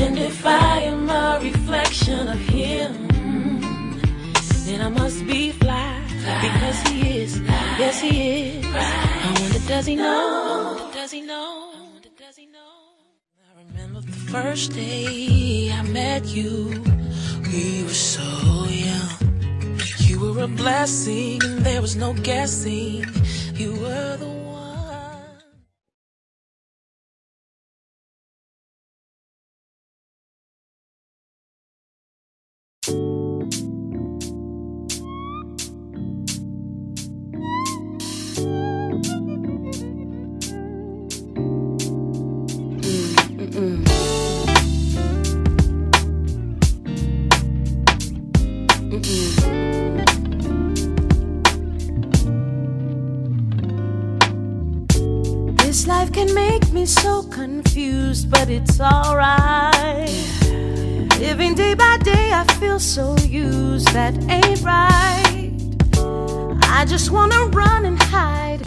And 0.00 0.18
if 0.18 0.44
I 0.44 0.80
am 0.80 1.08
a 1.08 1.38
reflection 1.40 2.26
of 2.26 2.40
him, 2.40 3.05
then 4.76 4.86
I 4.86 4.88
must 4.88 5.26
be 5.26 5.52
fly. 5.52 6.02
Because 6.42 6.80
he 6.88 7.20
is. 7.22 7.40
Yes, 7.78 8.00
he 8.00 8.12
is. 8.48 8.64
I 8.64 9.36
wonder, 9.40 9.58
does 9.68 9.86
he 9.86 9.96
know? 9.96 10.90
Does 10.92 11.12
he 11.12 11.20
know? 11.22 11.72
Does 12.18 12.36
he 12.36 12.46
know? 12.46 12.74
I 13.48 13.62
remember 13.62 14.00
the 14.00 14.12
first 14.12 14.72
day 14.72 15.70
I 15.72 15.82
met 15.82 16.26
you. 16.26 16.82
We 17.52 17.84
were 17.84 18.00
so 18.16 18.28
young. 18.68 19.80
You 19.98 20.20
were 20.20 20.42
a 20.42 20.48
blessing, 20.48 21.42
and 21.42 21.58
there 21.60 21.80
was 21.80 21.96
no 21.96 22.12
guessing. 22.12 23.04
You 23.54 23.72
were 23.80 24.16
the 24.16 24.26
one. 24.26 24.45
It's 58.56 58.80
alright. 58.80 60.08
Living 61.20 61.54
day 61.54 61.74
by 61.74 61.98
day, 62.02 62.32
I 62.32 62.44
feel 62.58 62.78
so 62.78 63.14
used, 63.18 63.88
that 63.92 64.14
ain't 64.30 64.62
right. 64.62 65.52
I 66.62 66.86
just 66.88 67.10
wanna 67.10 67.46
run 67.48 67.84
and 67.84 68.02
hide, 68.02 68.62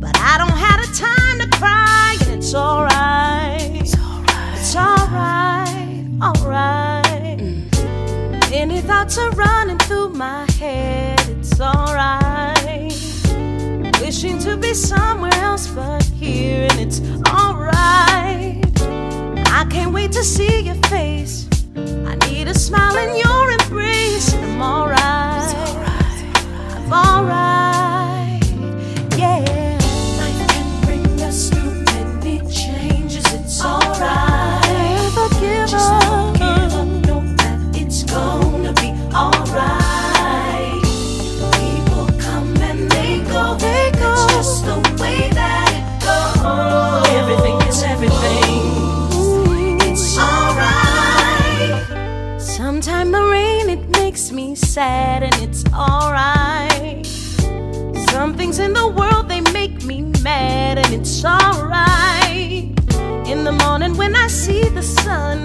but 0.00 0.14
I 0.18 0.36
don't 0.36 0.58
have 0.66 0.80
the 0.84 0.90
time 0.94 1.38
to 1.40 1.48
cry, 1.56 2.16
and 2.20 2.38
it's 2.38 2.54
alright. 2.54 3.70
It's 3.74 3.96
alright. 3.96 4.58
It's 4.58 4.76
alright, 4.76 6.04
alright. 6.22 7.38
Mm. 7.38 8.52
Any 8.52 8.80
thoughts 8.82 9.16
are 9.16 9.30
running 9.30 9.78
through 9.78 10.10
my 10.10 10.50
head, 10.52 11.20
it's 11.38 11.58
alright. 11.58 12.92
Wishing 14.02 14.38
to 14.40 14.58
be 14.58 14.74
somewhere 14.74 15.34
else 15.36 15.68
but 15.68 16.02
here, 16.20 16.68
and 16.70 16.80
it's 16.80 17.00
alright. 17.28 18.51
Can't 19.72 19.94
wait 19.94 20.12
to 20.12 20.22
see 20.22 20.60
your 20.60 20.74
face. 20.90 21.48
I 21.74 22.14
need 22.26 22.46
a 22.46 22.54
smile 22.54 22.94
in 22.98 23.16
your 23.16 23.50
embrace. 23.52 24.34
I'm 24.34 24.60
alright. 24.60 25.00
I'm 26.76 26.92
alright. 26.92 27.81
Sad 54.82 55.22
and 55.22 55.36
it's 55.46 55.62
alright. 55.72 57.06
Some 58.10 58.30
things 58.36 58.58
in 58.58 58.72
the 58.72 58.88
world 58.98 59.28
they 59.28 59.40
make 59.60 59.84
me 59.84 59.98
mad 60.28 60.76
and 60.82 60.92
it's 60.98 61.24
alright. 61.24 62.64
In 63.32 63.38
the 63.48 63.54
morning 63.64 63.96
when 63.96 64.12
I 64.16 64.26
see 64.26 64.64
the 64.78 64.82
sun, 64.82 65.38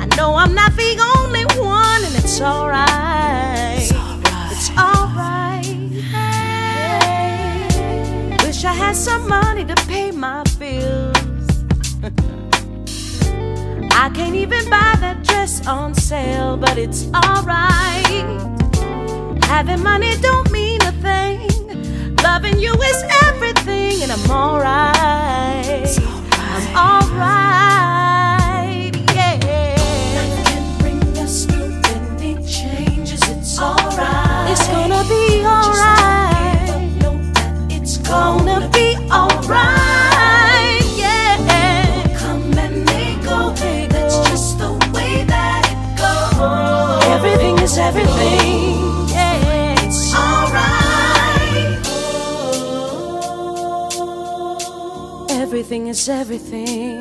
I 0.00 0.04
know 0.16 0.30
I'm 0.42 0.54
not 0.60 0.72
the 0.84 0.92
only 1.14 1.44
one 1.78 2.00
and 2.06 2.14
it's 2.22 2.40
alright. 2.40 3.90
It's 4.54 4.70
alright. 4.86 5.78
Wish 8.44 8.64
I 8.72 8.74
had 8.84 8.96
some 8.96 9.28
money 9.28 9.64
to 9.66 9.76
pay 9.86 10.10
my 10.10 10.42
bills. 10.58 11.07
I 14.08 14.10
can't 14.10 14.36
even 14.36 14.64
buy 14.70 14.96
that 15.00 15.22
dress 15.22 15.66
on 15.66 15.94
sale, 15.94 16.56
but 16.56 16.78
it's 16.78 17.08
alright. 17.12 18.06
Having 19.44 19.82
money 19.82 20.16
don't 20.22 20.50
mean 20.50 20.80
a 20.80 20.92
thing. 20.92 22.16
Loving 22.22 22.58
you 22.58 22.72
is 22.72 23.04
everything, 23.26 24.02
and 24.02 24.10
I'm 24.10 24.30
alright. 24.30 25.98
I'm 26.74 26.74
alright, 26.74 27.97
is 47.78 47.84
everything, 47.84 49.08
yeah. 49.08 49.84
It's 49.84 50.14
alright. 50.14 51.78
everything 55.30 55.86
is 55.88 56.08
everything. 56.08 57.00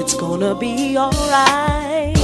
It's 0.00 0.14
gonna 0.14 0.54
be 0.54 0.96
alright. 0.98 2.16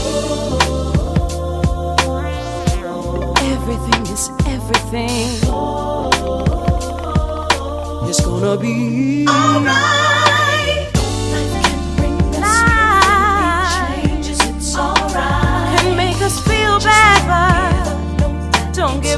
Everything 3.54 4.02
is 4.14 4.30
everything. 4.46 5.28
It's 8.08 8.20
gonna 8.20 8.56
be 8.56 9.26
alright. 9.28 10.11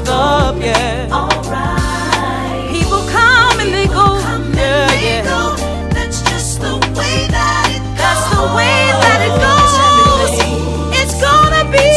But 0.05 0.13
up 0.13 0.57
yet. 0.61 1.11
Alright. 1.11 2.71
People 2.71 3.01
come 3.09 3.59
and 3.59 3.73
they 3.73 3.87
go. 3.87 4.19
Yeah, 4.55 4.91
yeah. 5.07 5.91
That's 5.93 6.21
just 6.29 6.61
the 6.61 6.75
way 6.97 7.27
that 7.29 7.67
it 7.75 7.81
goes. 7.81 7.97
That's 7.97 8.25
the 8.35 8.43
way 8.57 8.75
that 9.03 9.19
it 9.27 9.35
goes. 9.45 9.73
It's 10.99 11.15
gonna 11.21 11.63
be 11.71 11.87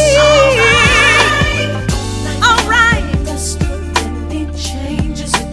alright. 2.43 3.09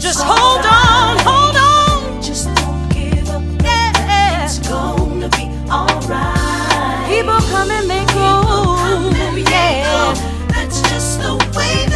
Just 0.00 0.22
hold 0.22 0.64
on, 0.64 1.18
hold 1.28 1.56
on. 1.56 2.22
Just 2.22 2.46
don't 2.54 2.88
give 2.92 3.28
up. 3.30 3.42
Yeah. 3.62 4.44
It's 4.44 4.58
gonna 4.68 5.28
be 5.30 5.44
alright. 5.70 7.08
People 7.08 7.40
come 7.52 7.70
and 7.70 7.90
they 7.90 8.04
go. 8.14 8.26
Yeah. 9.50 10.14
That's 10.48 10.80
just 10.88 11.20
the 11.20 11.34
way 11.56 11.74
that 11.90 11.95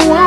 heart 0.00 0.21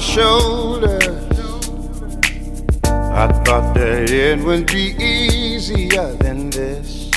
my. 0.00 0.96
I 3.14 3.28
thought 3.44 3.74
that 3.74 4.10
it 4.10 4.40
would 4.40 4.66
be 4.66 4.96
easier 4.98 6.14
than 6.14 6.50
this. 6.50 7.10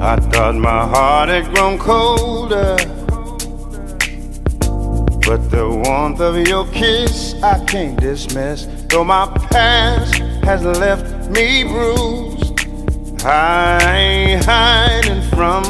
I 0.00 0.16
thought 0.16 0.54
my 0.54 0.86
heart 0.86 1.28
had 1.28 1.54
grown 1.54 1.78
colder. 1.78 2.76
But 5.26 5.50
the 5.50 5.68
warmth 5.84 6.20
of 6.20 6.36
your 6.48 6.66
kiss 6.68 7.34
I 7.42 7.62
can't 7.66 8.00
dismiss. 8.00 8.66
Though 8.88 9.04
my 9.04 9.26
past 9.50 10.14
has 10.44 10.64
left 10.64 11.30
me 11.30 11.64
bruised, 11.64 13.24
I 13.24 13.78
ain't 13.84 14.44
hiding 14.46 15.22
from 15.30 15.62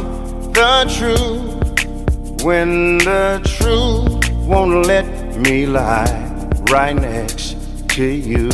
the 0.52 0.84
truth. 0.98 2.44
When 2.44 2.98
the 2.98 3.40
truth 3.44 4.30
won't 4.46 4.86
let 4.86 5.21
me 5.36 5.66
lie 5.66 6.50
right 6.70 6.94
next 6.94 7.56
to 7.90 8.04
you. 8.04 8.48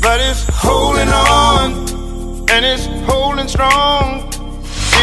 But 0.00 0.20
it's 0.20 0.46
holding 0.52 1.08
on 1.08 2.48
and 2.50 2.64
it's 2.64 2.86
holding 3.10 3.48
strong. 3.48 4.32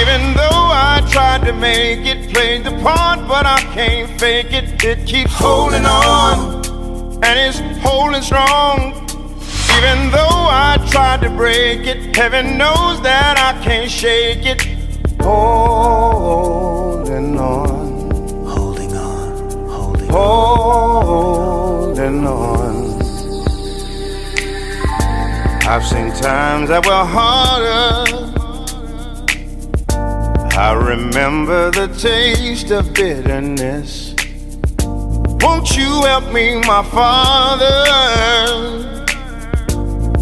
Even 0.01 0.33
though 0.33 0.67
I 0.71 1.05
tried 1.11 1.45
to 1.45 1.53
make 1.53 2.05
it, 2.05 2.33
played 2.33 2.63
the 2.63 2.71
part, 2.81 3.27
but 3.27 3.45
I 3.45 3.59
can't 3.73 4.09
fake 4.19 4.53
it. 4.53 4.83
It 4.83 5.05
keeps 5.05 5.33
holding 5.33 5.85
on 5.85 6.63
and 7.23 7.39
it's 7.39 7.59
holding 7.81 8.21
strong. 8.21 8.93
Even 9.77 10.11
though 10.11 10.47
I 10.49 10.77
tried 10.89 11.21
to 11.21 11.29
break 11.29 11.87
it, 11.87 12.15
heaven 12.15 12.57
knows 12.57 13.01
that 13.01 13.37
I 13.37 13.61
can't 13.63 13.89
shake 13.89 14.45
it. 14.45 14.61
Holding 15.21 15.92
holding 20.15 21.95
on. 22.27 22.75
I've 25.67 25.85
seen 25.85 26.11
times 26.11 26.69
that 26.69 26.85
were 26.85 27.05
harder. 27.17 28.21
I 30.55 30.73
remember 30.73 31.71
the 31.71 31.87
taste 31.87 32.69
of 32.69 32.93
bitterness. 32.93 34.13
Won't 35.43 35.75
you 35.75 36.03
help 36.03 36.31
me, 36.31 36.61
my 36.61 36.83
father? 36.83 37.79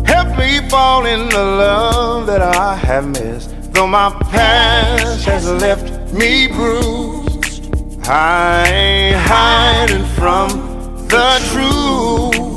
Help 0.06 0.38
me 0.38 0.70
fall 0.70 1.06
in 1.06 1.28
the 1.28 1.44
love 1.64 2.28
that 2.28 2.42
I 2.42 2.76
have 2.76 3.08
missed. 3.10 3.50
Though 3.74 3.88
my 3.88 4.10
past 4.32 5.26
has 5.26 5.52
left 5.52 6.14
me 6.14 6.48
bruised, 6.48 7.21
I 8.04 8.68
ain't 8.68 9.16
hiding 9.16 10.06
from 10.16 10.50
the 11.08 11.40
truth. 11.52 12.52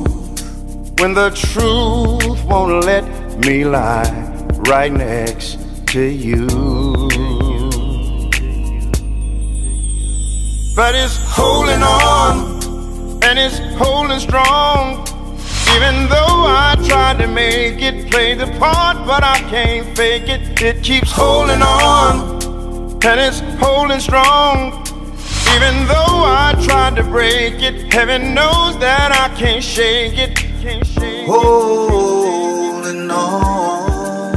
When 0.98 1.12
the 1.12 1.30
truth 1.30 2.44
won't 2.46 2.84
let 2.86 3.04
me 3.44 3.64
lie 3.64 4.10
right 4.68 4.90
next 4.90 5.58
to 5.88 6.00
you. 6.00 6.46
But 10.74 10.94
it's 10.94 11.18
holding 11.30 11.82
on 11.82 13.22
and 13.22 13.38
it's 13.38 13.58
holding 13.76 14.20
strong. 14.20 15.06
Even 15.76 16.08
though 16.08 16.46
I 16.46 16.76
tried 16.88 17.18
to 17.18 17.28
make 17.28 17.82
it, 17.82 18.10
play 18.10 18.34
the 18.34 18.46
part, 18.58 19.06
but 19.06 19.22
I 19.22 19.40
can't 19.50 19.94
fake 19.94 20.28
it. 20.28 20.62
It 20.62 20.82
keeps 20.82 21.12
holding 21.12 21.60
on 21.60 22.42
and 23.04 23.20
it's 23.20 23.40
holding 23.60 24.00
strong. 24.00 24.83
Even 25.54 25.86
though 25.86 26.24
I 26.26 26.54
tried 26.64 26.96
to 26.96 27.04
break 27.04 27.62
it, 27.62 27.92
heaven 27.92 28.34
knows 28.34 28.76
that 28.80 29.12
I 29.12 29.28
can't 29.38 29.62
shake 29.62 30.18
it. 30.18 30.34
Can't 30.34 30.84
shake 30.84 31.26
Holding 31.28 33.08
on, 33.10 34.34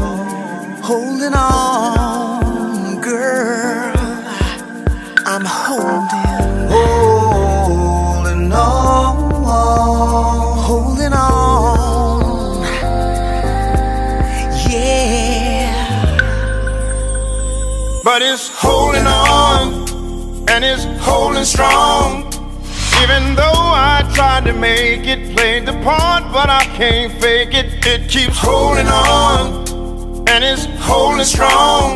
holding 0.84 1.34
on, 1.34 3.02
girl. 3.02 3.96
I'm 5.26 5.44
holding, 5.44 6.70
holding 6.70 8.52
on, 8.54 9.32
holding 10.68 11.14
on. 11.14 12.62
Yeah. 14.70 15.74
But 18.04 18.22
it's 18.22 18.50
holding 18.50 19.08
on 19.08 19.17
holding 21.18 21.46
strong. 21.46 22.10
Even 23.02 23.24
though 23.36 23.64
I 23.96 23.98
tried 24.14 24.46
to 24.46 24.54
make 24.54 25.06
it, 25.14 25.36
played 25.36 25.66
the 25.66 25.74
part, 25.84 26.24
but 26.32 26.50
I 26.50 26.64
can't 26.80 27.12
fake 27.22 27.54
it. 27.62 27.68
It 27.94 28.08
keeps 28.08 28.38
holding 28.38 28.88
on 28.88 29.68
and 30.32 30.44
it's 30.44 30.66
holding 30.90 31.26
strong. 31.26 31.88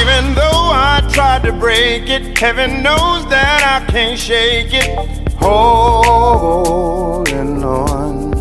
Even 0.00 0.34
though 0.34 0.64
I 0.92 0.94
tried 1.16 1.42
to 1.44 1.52
break 1.52 2.08
it, 2.16 2.36
heaven 2.38 2.82
knows 2.82 3.22
that 3.34 3.60
I 3.76 3.78
can't 3.90 4.18
shake 4.18 4.72
it. 4.82 4.88
Holding 5.44 7.62
on, 7.64 8.32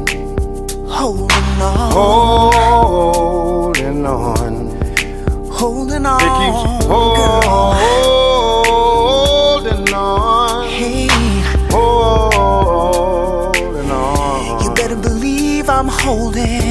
Holding 0.97 1.61
on, 1.71 1.91
holding 1.97 4.05
on. 4.05 4.53
holding 5.59 6.05
on. 6.05 6.21
It 6.27 6.33
keeps 6.39 6.85
holding 6.85 8.24
Holding 16.15 16.64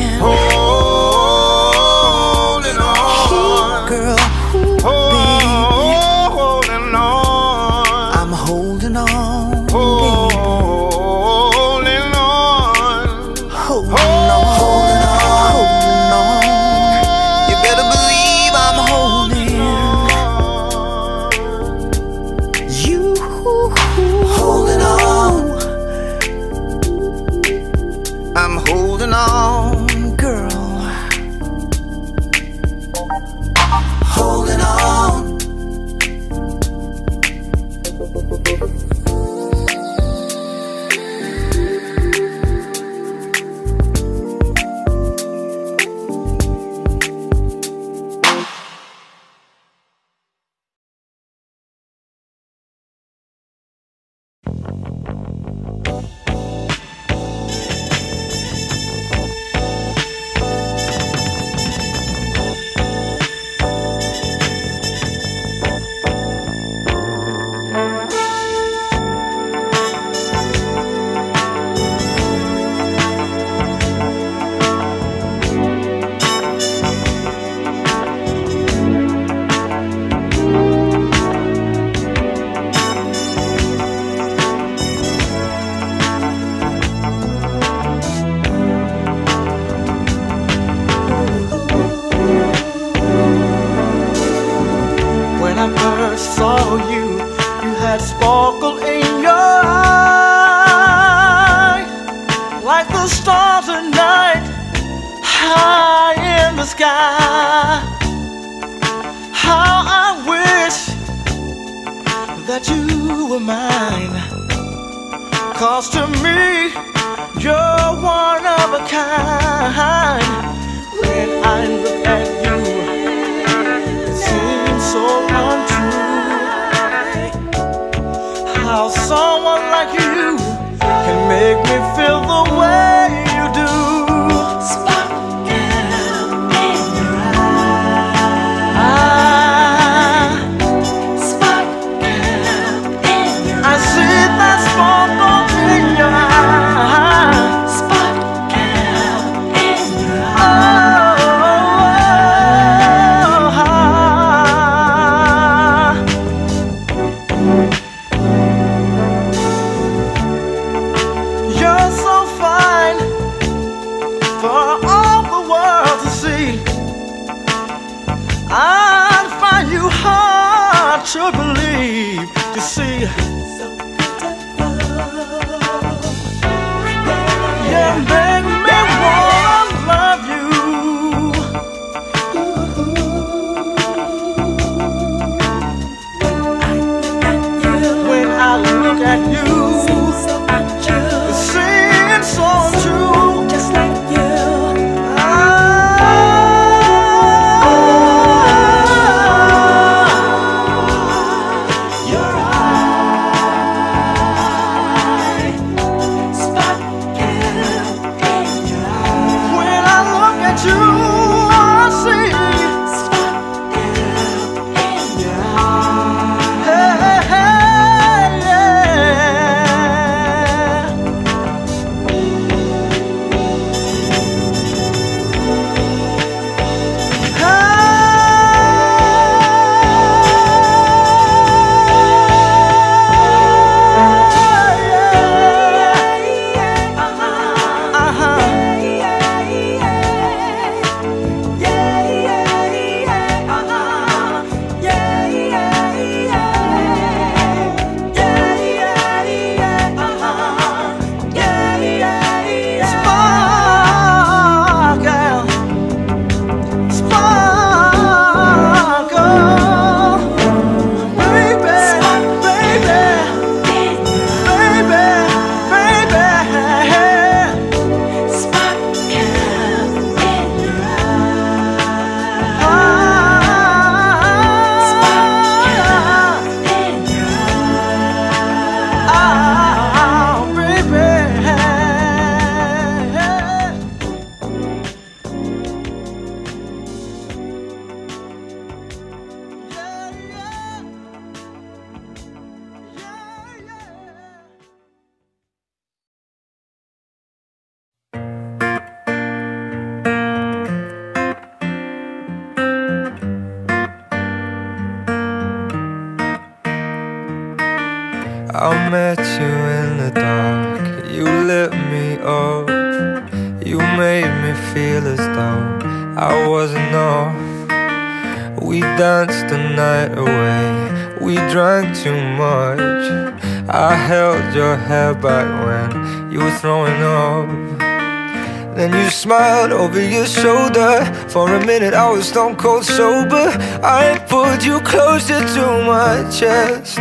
over 329.72 330.00
your 330.00 330.26
shoulder. 330.26 331.04
For 331.28 331.52
a 331.54 331.66
minute, 331.66 331.94
I 331.94 332.10
was 332.10 332.28
stone 332.28 332.56
cold 332.56 332.84
sober. 332.84 333.46
I 333.82 334.18
pulled 334.28 334.62
you 334.62 334.80
closer 334.80 335.40
to 335.40 335.64
my 335.84 336.28
chest. 336.30 336.98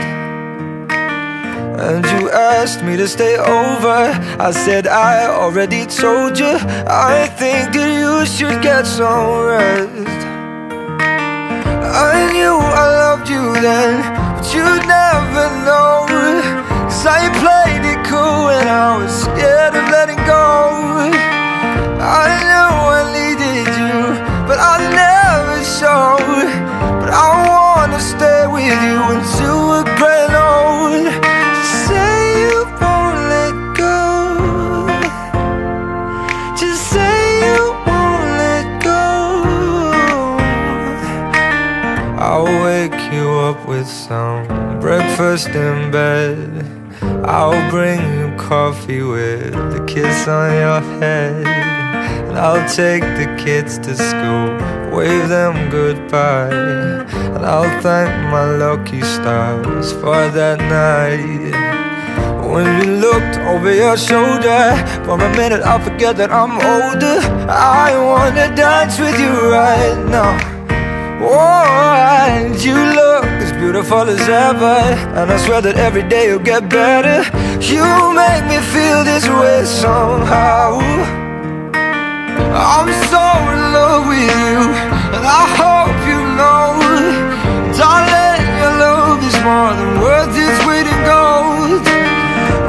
And 1.88 2.05
you 2.05 2.30
asked 2.31 2.84
me 2.84 2.97
to 2.97 3.07
stay 3.07 3.38
over. 3.38 3.99
I 4.39 4.51
said, 4.51 4.88
I 4.88 5.26
already 5.27 5.85
told 5.85 6.39
you. 6.39 6.53
I 6.88 7.27
think 7.38 7.73
that 7.73 7.89
you 7.99 8.26
should 8.26 8.61
get 8.61 8.85
some 8.85 9.45
rest. 9.45 10.22
I 12.10 12.31
knew 12.34 12.57
I 12.84 12.85
loved 13.03 13.30
you 13.30 13.53
then, 13.61 14.01
but 14.35 14.45
you'd 14.53 14.85
never 14.88 15.45
know. 15.65 16.05
Cause 16.84 17.05
I 17.05 17.22
played 17.43 17.84
it 17.91 17.99
cool 18.07 18.49
and 18.49 18.69
I 18.69 18.97
was 18.97 19.11
scared 19.23 19.76
of 19.76 19.89
letting 19.89 20.22
go. 20.26 21.23
I 22.06 22.28
knew 22.44 22.72
I 23.00 23.02
needed 23.16 23.68
you, 23.80 23.98
but 24.46 24.60
I 24.60 24.76
never 25.02 25.58
showed. 25.64 26.50
But 27.00 27.10
I 27.14 27.30
wanna 27.48 28.00
stay 28.00 28.46
with 28.46 28.66
you 28.66 28.96
until 29.14 29.58
we're 29.70 29.88
gray 29.98 30.26
and 30.28 30.36
old. 30.36 31.08
Just 31.56 31.88
say 31.88 32.44
you 32.44 32.60
won't 32.82 33.20
let 33.34 33.56
go. 33.84 33.98
Just 36.60 36.82
say 36.92 37.18
you 37.46 37.62
won't 37.88 38.28
let 38.44 38.68
go. 38.84 39.04
I'll 42.20 42.52
wake 42.68 43.00
you 43.14 43.30
up 43.48 43.66
with 43.66 43.88
some 43.88 44.46
breakfast 44.82 45.48
in 45.50 45.90
bed. 45.90 46.38
I'll 47.26 47.70
bring 47.70 48.02
you 48.20 48.36
coffee 48.38 49.04
with 49.04 49.56
a 49.56 49.86
kiss 49.88 50.28
on 50.28 50.52
your 50.52 50.82
head. 51.00 51.73
I'll 52.38 52.68
take 52.68 53.03
the 53.03 53.27
kids 53.43 53.77
to 53.80 53.95
school, 53.95 54.47
wave 54.95 55.30
them 55.30 55.69
goodbye. 55.69 56.49
And 57.35 57.45
I'll 57.45 57.81
thank 57.81 58.10
my 58.31 58.45
lucky 58.57 59.01
stars 59.01 59.91
for 59.93 60.30
that 60.30 60.60
night. 60.60 61.53
when 62.53 62.65
you 62.80 62.97
looked 62.97 63.38
over 63.51 63.73
your 63.73 63.97
shoulder. 63.97 64.61
For 65.05 65.15
a 65.15 65.30
minute, 65.35 65.64
I 65.64 65.84
forget 65.84 66.18
that 66.18 66.31
I'm 66.31 66.53
older. 66.53 67.18
I 67.49 67.97
wanna 67.97 68.55
dance 68.55 68.99
with 68.99 69.18
you 69.19 69.34
right 69.51 69.97
now. 70.07 70.38
Oh, 71.26 72.27
and 72.27 72.61
you 72.64 72.76
look 72.76 73.26
as 73.41 73.51
beautiful 73.53 74.03
as 74.10 74.27
ever. 74.27 74.77
And 75.18 75.31
I 75.31 75.38
swear 75.38 75.61
that 75.61 75.77
every 75.77 76.03
day 76.03 76.27
you'll 76.27 76.47
get 76.53 76.69
better. 76.69 77.23
You 77.73 77.85
make 78.14 78.43
me 78.51 78.60
feel 78.73 79.03
this 79.03 79.27
way 79.27 79.65
somehow. 79.65 81.23
I'm 82.56 82.86
so 83.10 83.26
in 83.50 83.62
love 83.74 84.08
with 84.08 84.22
you, 84.22 84.58
and 85.16 85.26
I 85.26 85.44
hope 85.58 85.98
you 86.06 86.22
know, 86.38 86.78
darling, 87.74 88.46
your 88.62 88.74
love 88.78 89.20
is 89.26 89.38
more 89.42 89.74
than 89.74 90.00
worth 90.00 90.38
its 90.38 90.60
weight 90.68 90.86
in 90.86 91.00
gold. 91.04 91.82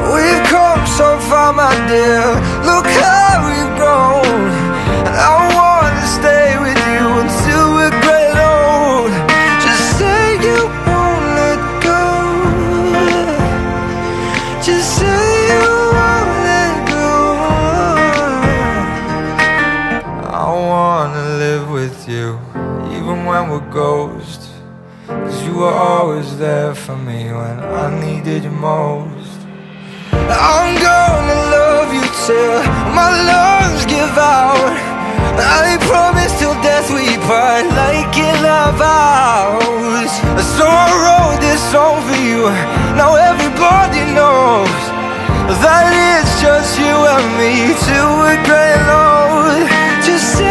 We've 0.09 0.43
come 0.49 0.81
so 0.87 1.19
far, 1.29 1.53
my 1.53 1.69
dear. 1.87 2.25
Look 2.65 2.87
how 2.87 3.45
we've 3.45 3.73
grown, 3.77 4.49
oh, 5.21 5.44
even 23.55 23.69
when. 23.71 24.49
Cause 25.07 25.45
you 25.45 25.55
were 25.55 25.77
always 25.91 26.37
there 26.37 26.73
for 26.75 26.97
me 26.97 27.31
when 27.31 27.57
I 27.59 27.87
needed 28.05 28.43
you 28.43 28.51
most. 28.51 29.39
I'm 30.11 30.71
gonna 30.81 31.39
love 31.55 31.89
you 31.93 32.05
till 32.25 32.57
my 32.99 33.09
lungs 33.29 33.85
give 33.85 34.17
out. 34.17 34.75
I 35.37 35.77
promise 35.87 36.33
till 36.39 36.55
death 36.63 36.89
we 36.89 37.05
part 37.27 37.65
like 37.83 38.15
in 38.17 38.41
our 38.43 38.73
vows. 38.83 40.11
So 40.57 40.65
I 40.65 40.89
wrote 41.03 41.39
this 41.39 41.61
song 41.71 42.01
for 42.07 42.19
you. 42.29 42.43
Now 42.99 43.15
everybody 43.15 44.03
knows 44.17 44.81
that 45.63 45.87
it's 45.93 46.41
just 46.41 46.79
you 46.79 46.95
and 47.13 47.27
me 47.39 47.71
we're 48.19 48.41
gray 48.47 48.73
and 48.79 48.89
old. 48.89 49.69
Just 50.03 50.44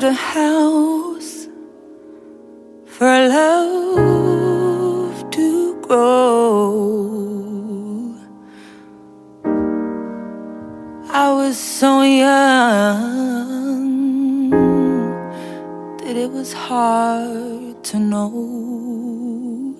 I 0.00 0.06
a 0.06 0.12
house 0.12 1.48
for 2.86 3.28
love 3.28 5.28
to 5.30 5.80
grow. 5.82 7.34
I 11.10 11.32
was 11.32 11.58
so 11.58 12.02
young 12.02 13.80
that 15.98 16.16
it 16.16 16.30
was 16.30 16.52
hard 16.52 17.82
to 17.82 17.98
know. 17.98 19.74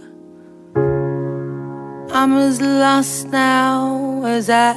I'm 2.12 2.36
as 2.38 2.60
lost 2.60 3.28
now 3.28 4.24
as 4.24 4.50
I 4.50 4.74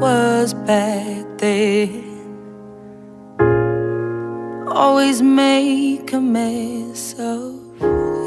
was 0.00 0.54
back 0.54 1.26
then 1.36 2.11
always 4.72 5.20
make 5.20 6.12
a 6.12 6.20
mess 6.20 7.14
of 7.18 7.60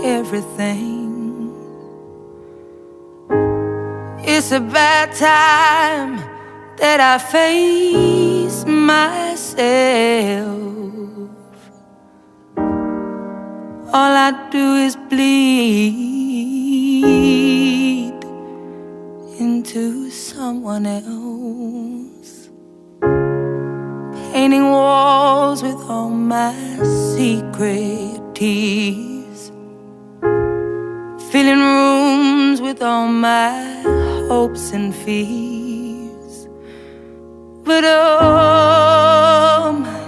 everything. 0.06 1.52
It's 4.24 4.52
a 4.52 4.60
bad 4.60 5.14
time 5.16 6.18
that 6.78 7.00
I 7.00 7.18
face 7.18 8.66
myself. 8.66 9.46
All 13.94 14.14
I 14.28 14.32
do 14.52 14.76
is 14.76 14.96
bleed 14.96 15.96
into 19.40 20.12
someone 20.12 20.86
else 20.86 22.05
painting 24.36 24.70
walls 24.70 25.64
with 25.64 25.80
all 25.90 26.10
my 26.10 26.54
secret 27.16 28.20
tears, 28.36 29.50
filling 31.32 31.62
rooms 31.72 32.60
with 32.60 32.82
all 32.82 33.08
my 33.08 33.54
hopes 34.28 34.74
and 34.74 34.94
fears. 34.94 36.50
But 37.64 37.86
um, 37.86 37.96
oh 39.64 39.72
my, 39.86 40.04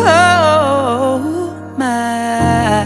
oh 0.00 1.20
my, 1.78 2.82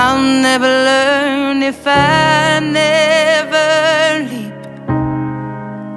I'll 0.00 0.22
never 0.48 0.70
learn 0.88 1.62
if 1.62 1.86
I 1.86 2.58
never. 2.58 3.23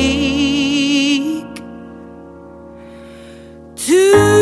to 3.76 4.33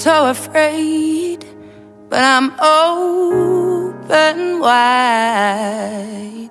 so 0.00 0.30
afraid, 0.30 1.44
but 2.08 2.24
I'm 2.24 2.52
open 2.58 4.38
wide. 4.60 6.48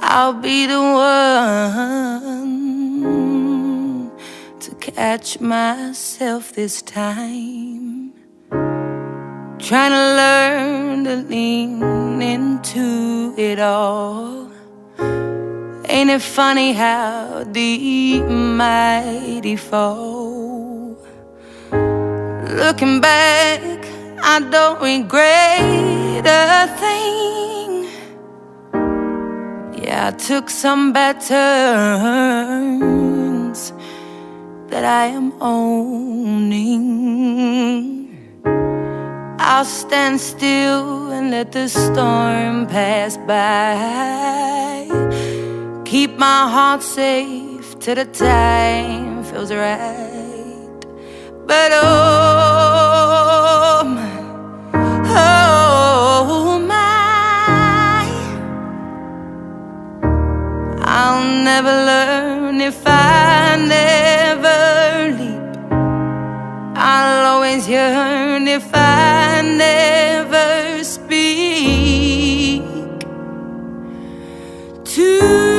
I'll 0.00 0.32
be 0.32 0.66
the 0.66 0.80
one 0.80 2.50
to 4.58 4.74
catch 4.80 5.38
myself 5.38 6.52
this 6.54 6.82
time. 6.82 8.12
Trying 9.60 9.92
to 9.92 10.06
learn 10.22 11.04
to 11.04 11.16
lean 11.28 12.20
into 12.20 13.32
it 13.38 13.60
all. 13.60 14.50
Ain't 15.88 16.10
it 16.10 16.22
funny 16.22 16.72
how 16.72 17.44
the 17.46 18.22
mighty 18.22 19.54
fall? 19.54 20.55
Looking 22.48 23.00
back, 23.00 23.60
I 24.22 24.38
don't 24.38 24.80
regret 24.80 26.24
a 26.24 26.68
thing. 26.78 27.88
Yeah, 29.82 30.08
I 30.08 30.10
took 30.12 30.48
some 30.48 30.92
bad 30.92 31.20
turns 31.20 32.12
that 34.68 34.84
I 34.84 35.06
am 35.06 35.32
owning. 35.40 36.76
I'll 39.38 39.64
stand 39.64 40.20
still 40.20 41.10
and 41.12 41.30
let 41.32 41.50
the 41.52 41.68
storm 41.68 42.66
pass 42.66 43.16
by. 43.16 44.86
Keep 45.84 46.18
my 46.18 46.48
heart 46.48 46.82
safe 46.82 47.78
till 47.80 47.94
the 47.96 48.04
time 48.04 49.24
feels 49.24 49.52
right 49.52 50.25
but 51.46 51.70
oh 51.72 53.36
my, 53.86 54.18
oh 55.08 56.58
my, 56.58 58.06
I'll 60.82 61.24
never 61.44 61.70
learn 61.70 62.60
if 62.60 62.82
I 62.84 63.56
never 63.56 65.12
leap. 65.18 65.56
I'll 66.76 67.26
always 67.34 67.68
yearn 67.68 68.48
if 68.48 68.68
I 68.74 69.42
never 69.42 70.82
speak 70.82 72.62
to. 74.84 75.55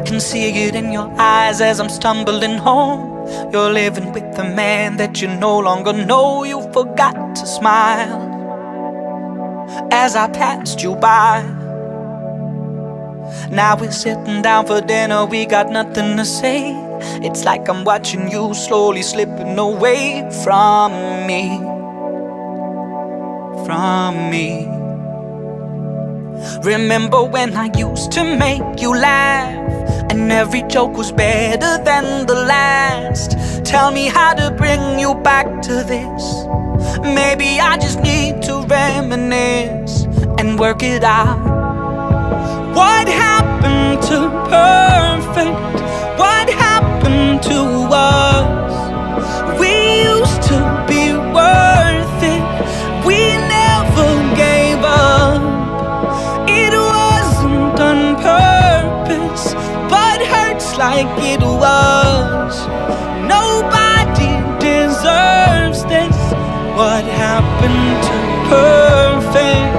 Can 0.00 0.20
see 0.20 0.66
it 0.66 0.74
in 0.74 0.92
your 0.92 1.10
eyes 1.18 1.60
as 1.60 1.80
I'm 1.80 1.88
stumbling 1.88 2.58
home. 2.58 3.16
You're 3.52 3.72
living 3.72 4.12
with 4.12 4.36
the 4.36 4.44
man 4.44 4.96
that 4.98 5.20
you 5.22 5.28
no 5.28 5.58
longer 5.58 5.92
know. 5.92 6.44
You 6.44 6.62
forgot 6.72 7.36
to 7.36 7.46
smile 7.46 8.34
as 9.90 10.16
I 10.16 10.28
passed 10.28 10.82
you 10.82 10.94
by. 10.96 11.42
Now 13.50 13.76
we're 13.78 13.90
sitting 13.90 14.42
down 14.42 14.66
for 14.66 14.80
dinner, 14.80 15.24
we 15.24 15.46
got 15.46 15.70
nothing 15.70 16.16
to 16.16 16.24
say. 16.24 16.72
It's 17.22 17.44
like 17.44 17.68
I'm 17.68 17.84
watching 17.84 18.30
you 18.30 18.54
slowly 18.54 19.02
slipping 19.02 19.58
away 19.58 20.28
from 20.44 21.26
me. 21.26 21.58
From 23.66 24.30
me. 24.30 24.75
Remember 26.66 27.22
when 27.22 27.56
I 27.56 27.70
used 27.78 28.10
to 28.10 28.24
make 28.24 28.80
you 28.80 28.90
laugh? 28.90 30.10
And 30.10 30.32
every 30.32 30.64
joke 30.64 30.96
was 30.96 31.12
better 31.12 31.80
than 31.84 32.26
the 32.26 32.34
last. 32.34 33.38
Tell 33.64 33.92
me 33.92 34.06
how 34.08 34.34
to 34.34 34.50
bring 34.50 34.98
you 34.98 35.14
back 35.14 35.46
to 35.62 35.84
this. 35.84 36.22
Maybe 37.04 37.60
I 37.60 37.78
just 37.80 38.00
need 38.00 38.42
to 38.48 38.62
reminisce 38.66 40.06
and 40.40 40.58
work 40.58 40.82
it 40.82 41.04
out. 41.04 41.38
What 42.74 43.06
happened 43.06 44.02
to 44.10 44.28
perfect? 44.50 45.76
What 46.18 46.50
happened 46.50 47.44
to 47.44 47.60
us? 47.92 49.60
We 49.60 50.02
used 50.02 50.42
to 50.50 50.84
be 50.88 51.12
worth 51.32 51.85
like 60.96 61.18
it 61.32 61.42
was. 61.42 62.54
Nobody 63.28 64.32
deserves 64.58 65.84
this. 65.84 66.16
What 66.78 67.04
happened 67.04 67.96
to 68.08 68.16
perfect? 68.48 69.76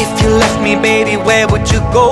If 0.00 0.22
you 0.22 0.30
left 0.30 0.62
me, 0.62 0.76
baby, 0.76 1.16
where 1.16 1.46
would 1.48 1.70
you 1.70 1.80
go? 1.92 2.10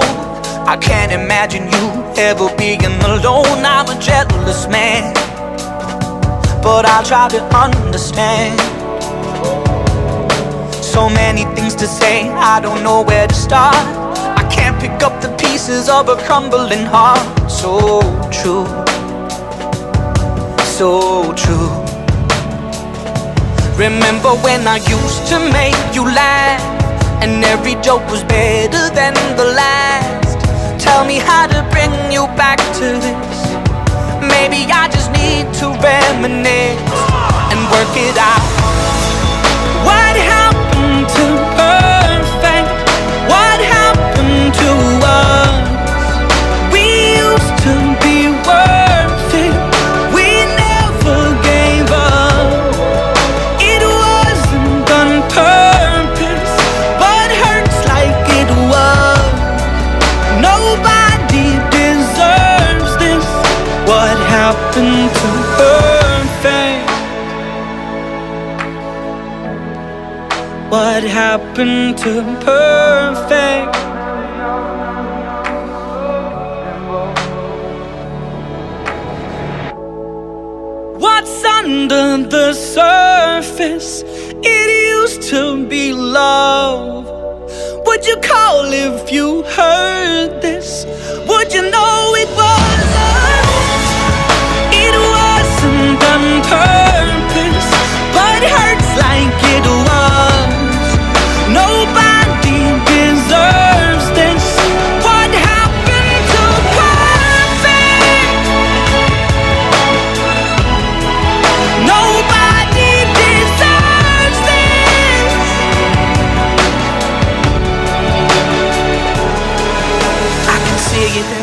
I 0.73 0.77
can't 0.77 1.11
imagine 1.13 1.65
you 1.65 1.85
ever 2.17 2.55
being 2.59 2.85
alone. 2.85 3.65
I'm 3.65 3.89
a 3.89 3.99
jealous 3.99 4.69
man, 4.69 5.15
but 6.63 6.87
I'll 6.87 7.05
try 7.05 7.29
to 7.29 7.43
understand. 7.57 8.59
So 10.83 11.09
many 11.09 11.45
things 11.55 11.75
to 11.77 11.87
say, 11.87 12.29
I 12.29 12.61
don't 12.61 12.83
know 12.83 13.03
where 13.03 13.27
to 13.27 13.35
start. 13.35 13.77
I 14.39 14.49
can't 14.51 14.79
pick 14.81 15.03
up 15.03 15.21
the 15.23 15.35
pieces 15.37 15.89
of 15.89 16.09
a 16.09 16.17
crumbling 16.27 16.85
heart. 16.85 17.51
So 17.51 18.01
true, 18.31 18.67
so 20.65 21.33
true. 21.35 21.71
Remember 23.77 24.31
when 24.45 24.67
I 24.67 24.77
used 24.77 25.27
to 25.29 25.39
make 25.53 25.95
you 25.95 26.05
laugh? 26.05 26.61
And 27.23 27.45
every 27.45 27.77
joke 27.83 28.05
was 28.11 28.23
better 28.25 28.95
than 28.95 29.15
the 29.37 29.45
last. 29.45 30.39
Tell 30.83 31.05
me 31.05 31.19
how 31.19 31.47
to 31.47 31.63
bring 31.71 31.93
you 32.13 32.27
back 32.37 32.59
to 32.79 32.87
this. 33.05 33.40
Maybe 34.35 34.61
I 34.71 34.89
just 34.91 35.11
need 35.13 35.47
to 35.61 35.67
reminisce 35.83 36.81
and 37.51 37.61
work 37.73 37.95
it 37.97 38.17
out. 38.19 38.45
What 39.89 40.15
happened 40.35 41.09
to 41.17 41.27
perfect? 41.59 42.71
What 43.33 43.59
happened 43.77 44.55
to 44.55 44.71
us? 45.07 45.40
What 70.71 71.03
happened 71.03 71.99
to 71.99 72.23
perfect? 72.45 73.75
What's 81.03 81.45
under 81.45 82.19
the 82.29 82.53
surface? 82.53 84.05
It 84.45 84.69
used 84.95 85.23
to 85.31 85.67
be 85.67 85.93
love. 85.93 87.05
Would 87.87 88.07
you 88.07 88.17
call 88.23 88.67
if 88.67 89.11
you 89.11 89.43
heard 89.43 90.41
this? 90.41 90.85
Would 91.27 91.53
you 91.53 91.69
know 91.69 92.15
it 92.15 92.29
was 92.29 92.95
us? 93.11 93.83
It 94.73 94.95
wasn't 94.95 96.05
on 96.05 96.90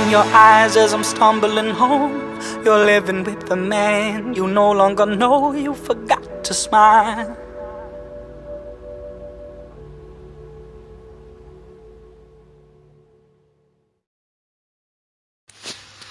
in 0.07 0.11
your 0.11 0.23
eyes 0.23 0.77
as 0.77 0.93
I'm 0.93 1.03
stumbling 1.03 1.71
home. 1.71 2.39
You're 2.63 2.85
living 2.85 3.25
with 3.25 3.45
the 3.47 3.57
man 3.57 4.33
you 4.33 4.47
no 4.47 4.71
longer 4.71 5.05
know. 5.05 5.51
You 5.51 5.73
forgot 5.73 6.45
to 6.45 6.53
smile. 6.53 7.35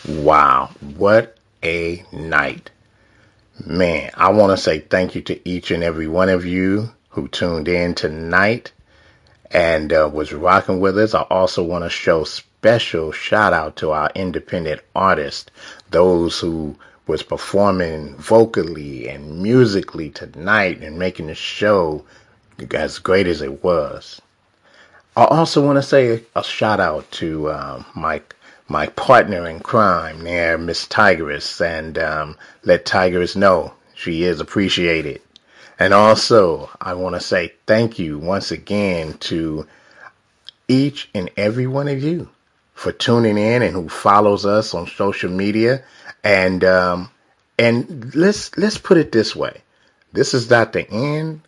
Wow, 0.06 0.70
what 0.98 1.38
a 1.62 2.04
night. 2.12 2.70
Man, 3.64 4.10
I 4.14 4.28
want 4.28 4.50
to 4.50 4.62
say 4.62 4.80
thank 4.80 5.14
you 5.14 5.22
to 5.22 5.48
each 5.48 5.70
and 5.70 5.82
every 5.82 6.06
one 6.06 6.28
of 6.28 6.44
you 6.44 6.90
who 7.08 7.28
tuned 7.28 7.66
in 7.66 7.94
tonight 7.94 8.72
and 9.50 9.90
uh, 9.90 10.10
was 10.12 10.34
rocking 10.34 10.80
with 10.80 10.98
us. 10.98 11.14
I 11.14 11.22
also 11.22 11.62
want 11.62 11.84
to 11.84 11.90
show 11.90 12.24
special 12.66 13.12
shout 13.12 13.52
out 13.52 13.76
to 13.76 13.92
our 13.92 14.10
independent 14.16 14.80
artists, 14.92 15.52
those 15.92 16.40
who 16.40 16.74
was 17.06 17.22
performing 17.22 18.12
vocally 18.16 19.08
and 19.08 19.40
musically 19.40 20.10
tonight 20.10 20.82
and 20.82 20.98
making 20.98 21.28
the 21.28 21.34
show 21.36 22.04
as 22.72 22.98
great 22.98 23.28
as 23.28 23.40
it 23.40 23.62
was. 23.62 24.20
I 25.16 25.26
also 25.26 25.64
want 25.64 25.76
to 25.76 25.82
say 25.82 26.24
a 26.34 26.42
shout 26.42 26.80
out 26.80 27.08
to 27.12 27.52
um, 27.52 27.86
my 27.94 28.20
my 28.66 28.88
partner 28.88 29.46
in 29.46 29.60
crime 29.60 30.24
there, 30.24 30.58
Miss 30.58 30.88
Tigress, 30.88 31.60
and 31.60 31.96
um, 31.96 32.36
let 32.64 32.84
Tigress 32.84 33.36
know 33.36 33.74
she 33.94 34.24
is 34.24 34.40
appreciated. 34.40 35.22
And 35.78 35.94
also, 35.94 36.68
I 36.80 36.94
want 36.94 37.14
to 37.14 37.20
say 37.20 37.52
thank 37.68 38.00
you 38.00 38.18
once 38.18 38.50
again 38.50 39.18
to 39.30 39.68
each 40.66 41.08
and 41.14 41.30
every 41.36 41.68
one 41.68 41.86
of 41.86 42.02
you 42.02 42.28
for 42.76 42.92
tuning 42.92 43.38
in 43.38 43.62
and 43.62 43.72
who 43.72 43.88
follows 43.88 44.44
us 44.44 44.74
on 44.74 44.86
social 44.86 45.30
media. 45.30 45.82
And 46.22 46.62
um, 46.62 47.10
and 47.58 48.14
let's 48.14 48.56
let's 48.56 48.78
put 48.78 48.98
it 48.98 49.10
this 49.10 49.34
way: 49.34 49.62
this 50.12 50.34
is 50.34 50.48
not 50.50 50.72
the 50.72 50.88
end, 50.88 51.40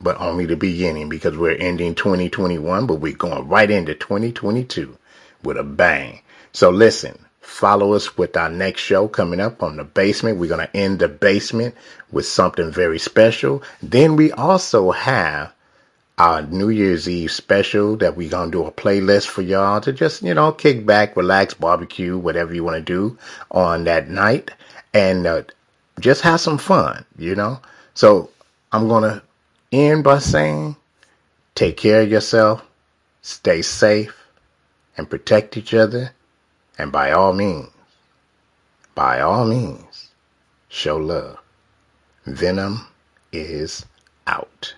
but 0.00 0.20
only 0.20 0.46
the 0.46 0.56
beginning 0.56 1.08
because 1.08 1.36
we're 1.36 1.56
ending 1.56 1.94
2021, 1.94 2.86
but 2.86 2.94
we're 2.94 3.12
going 3.12 3.48
right 3.48 3.70
into 3.70 3.94
2022 3.94 4.96
with 5.42 5.58
a 5.58 5.64
bang. 5.64 6.20
So 6.52 6.70
listen, 6.70 7.18
follow 7.40 7.94
us 7.94 8.16
with 8.16 8.36
our 8.36 8.50
next 8.50 8.82
show 8.82 9.08
coming 9.08 9.40
up 9.40 9.62
on 9.64 9.76
the 9.76 9.84
basement. 9.84 10.38
We're 10.38 10.48
going 10.48 10.66
to 10.66 10.76
end 10.76 11.00
the 11.00 11.08
basement 11.08 11.74
with 12.12 12.26
something 12.26 12.70
very 12.70 13.00
special. 13.00 13.64
Then 13.82 14.14
we 14.14 14.30
also 14.30 14.92
have 14.92 15.52
our 16.18 16.42
New 16.42 16.68
Year's 16.70 17.08
Eve 17.08 17.32
special 17.32 17.96
that 17.96 18.16
we're 18.16 18.30
going 18.30 18.50
to 18.52 18.58
do 18.58 18.64
a 18.66 18.72
playlist 18.72 19.26
for 19.28 19.42
y'all 19.42 19.80
to 19.82 19.92
just, 19.92 20.22
you 20.22 20.34
know, 20.34 20.52
kick 20.52 20.86
back, 20.86 21.16
relax, 21.16 21.54
barbecue, 21.54 22.18
whatever 22.18 22.54
you 22.54 22.64
want 22.64 22.76
to 22.76 22.82
do 22.82 23.18
on 23.50 23.84
that 23.84 24.08
night. 24.08 24.50
and 24.94 25.26
uh, 25.26 25.42
just 26.00 26.22
have 26.22 26.40
some 26.40 26.58
fun, 26.58 27.04
you 27.18 27.34
know. 27.34 27.60
So 27.94 28.30
I'm 28.72 28.88
gonna 28.88 29.22
end 29.72 30.04
by 30.04 30.18
saying, 30.18 30.76
take 31.54 31.76
care 31.76 32.02
of 32.02 32.10
yourself, 32.10 32.62
stay 33.22 33.62
safe, 33.62 34.16
and 34.96 35.08
protect 35.08 35.56
each 35.56 35.74
other, 35.74 36.12
and 36.78 36.92
by 36.92 37.12
all 37.12 37.32
means, 37.32 37.70
by 38.94 39.20
all 39.20 39.46
means, 39.46 40.10
show 40.68 40.96
love. 40.96 41.38
Venom 42.26 42.86
is 43.32 43.86
out. 44.26 44.74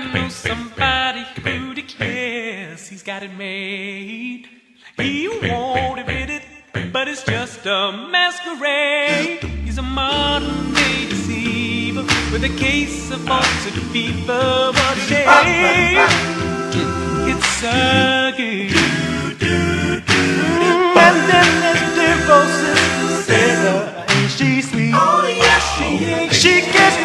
I 0.00 0.12
know 0.14 0.30
somebody 0.30 1.26
who 1.44 1.74
declares 1.74 2.88
he's 2.88 3.02
got 3.02 3.22
it 3.22 3.34
made. 3.36 4.48
He 4.96 5.28
won't 5.28 6.00
admit 6.00 6.30
it, 6.30 6.42
but 6.90 7.06
it's 7.06 7.22
just 7.22 7.66
a 7.66 7.92
masquerade. 8.10 9.42
He's 9.62 9.76
a 9.76 9.82
modern 9.82 10.72
day 10.72 11.06
deceiver 11.06 12.04
with 12.32 12.44
a 12.44 12.56
case 12.58 13.10
of 13.10 13.20
falsehood 13.26 13.82
fever. 13.92 14.72
A 14.74 14.96
shame! 15.06 15.98
It's 17.28 17.60
game. 18.38 18.72
And 20.96 21.16
then 21.28 21.50
there's 21.60 21.84
devotion, 22.00 22.76
Sarah, 23.26 24.06
ain't 24.08 24.30
she 24.30 24.62
sweet? 24.62 24.94
Oh 24.94 25.26
yes, 25.28 25.62
she 25.76 26.04
is. 26.06 26.32
She 26.40 26.72
gets 26.72 26.99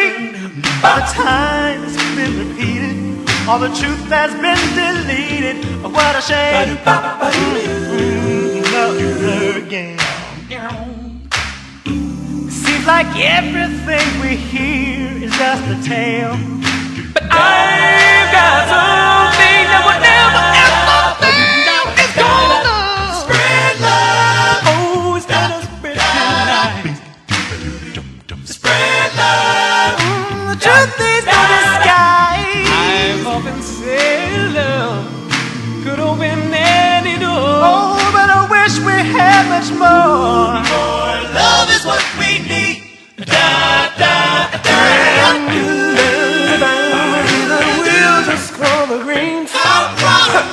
in. 0.00 0.62
By 0.82 1.00
the 1.00 1.06
time 1.12 1.84
it's 1.84 1.96
been 2.16 2.34
repeated, 2.48 2.96
all 3.48 3.58
the 3.58 3.68
truth 3.68 4.04
has 4.08 4.32
been 4.34 4.62
deleted. 4.74 5.56
Oh, 5.84 5.90
what 5.90 6.16
a 6.16 6.22
shame. 6.22 6.76
Mm, 6.76 8.72
Love 8.72 9.00
her 9.00 9.58
again. 9.66 9.98
Seems 12.50 12.86
like 12.86 13.06
everything 13.16 14.06
we 14.22 14.36
hear 14.36 15.24
is 15.24 15.32
just 15.36 15.64
a 15.68 15.88
tale. 15.88 16.36
But 17.14 17.24
I've 17.24 18.30
got 18.32 18.58
something 18.70 19.62
that 19.70 19.82
will 19.86 20.00
never 20.00 20.09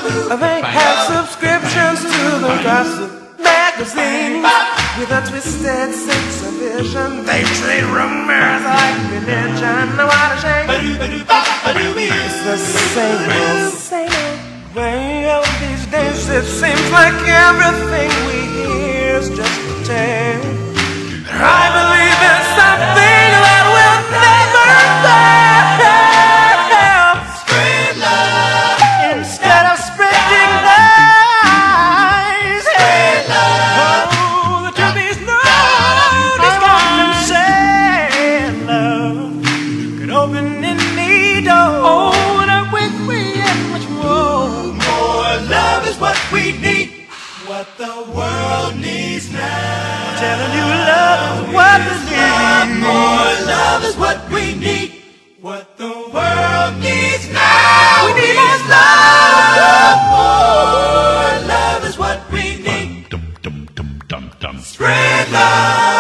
They 0.07 0.61
have 0.61 0.97
subscriptions 1.07 1.99
to 2.01 2.23
the 2.39 2.55
gossip 2.63 3.11
magazine. 3.39 4.43
With 4.97 5.11
a 5.11 5.21
twisted 5.29 5.93
sense 5.93 6.41
of 6.47 6.53
vision, 6.57 7.25
they 7.25 7.43
treat 7.59 7.85
rumors 7.85 8.63
like 8.65 8.97
religion. 9.13 9.95
No, 9.97 10.07
what 10.07 10.31
a 10.33 10.37
shame. 10.41 10.65
It's 12.09 12.39
the 12.43 12.57
same 12.57 13.29
old, 13.29 13.73
same 13.73 14.09
old 14.09 14.75
way 14.75 15.29
of 15.29 15.45
these 15.61 15.85
days. 15.87 16.29
It 16.29 16.45
seems 16.45 16.91
like 16.91 17.13
everything 17.27 18.09
we 18.27 18.39
hear 18.55 19.17
is 19.17 19.29
just 19.29 19.85
tale. 19.85 20.41
I 21.29 21.69
believe 21.77 22.06
need. 52.09 52.81
More 52.81 53.33
love 53.53 53.83
is 53.83 53.95
what 53.97 54.30
we 54.30 54.56
need. 54.56 55.03
What 55.41 55.77
the 55.77 55.93
world 56.14 56.73
needs 56.81 57.30
now. 57.30 58.06
We 58.06 58.14
need 58.19 58.38
is 58.53 58.64
love. 58.69 59.99
More 60.15 61.47
love 61.47 61.83
is 61.85 61.97
what 61.97 62.19
we 62.31 62.57
need. 62.57 63.07
Spread 64.59 65.31
love. 65.31 65.97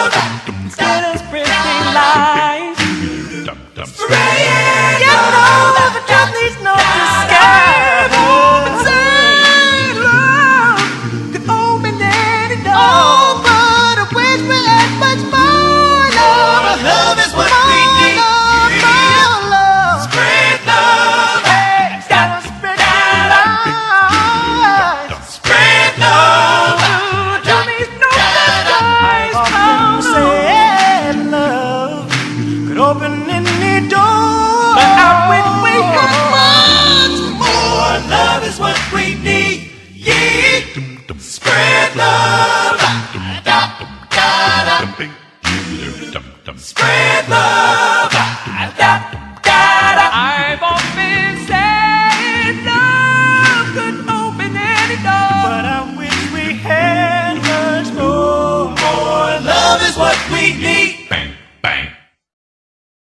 Spread 46.57 47.29
love. 47.29 47.56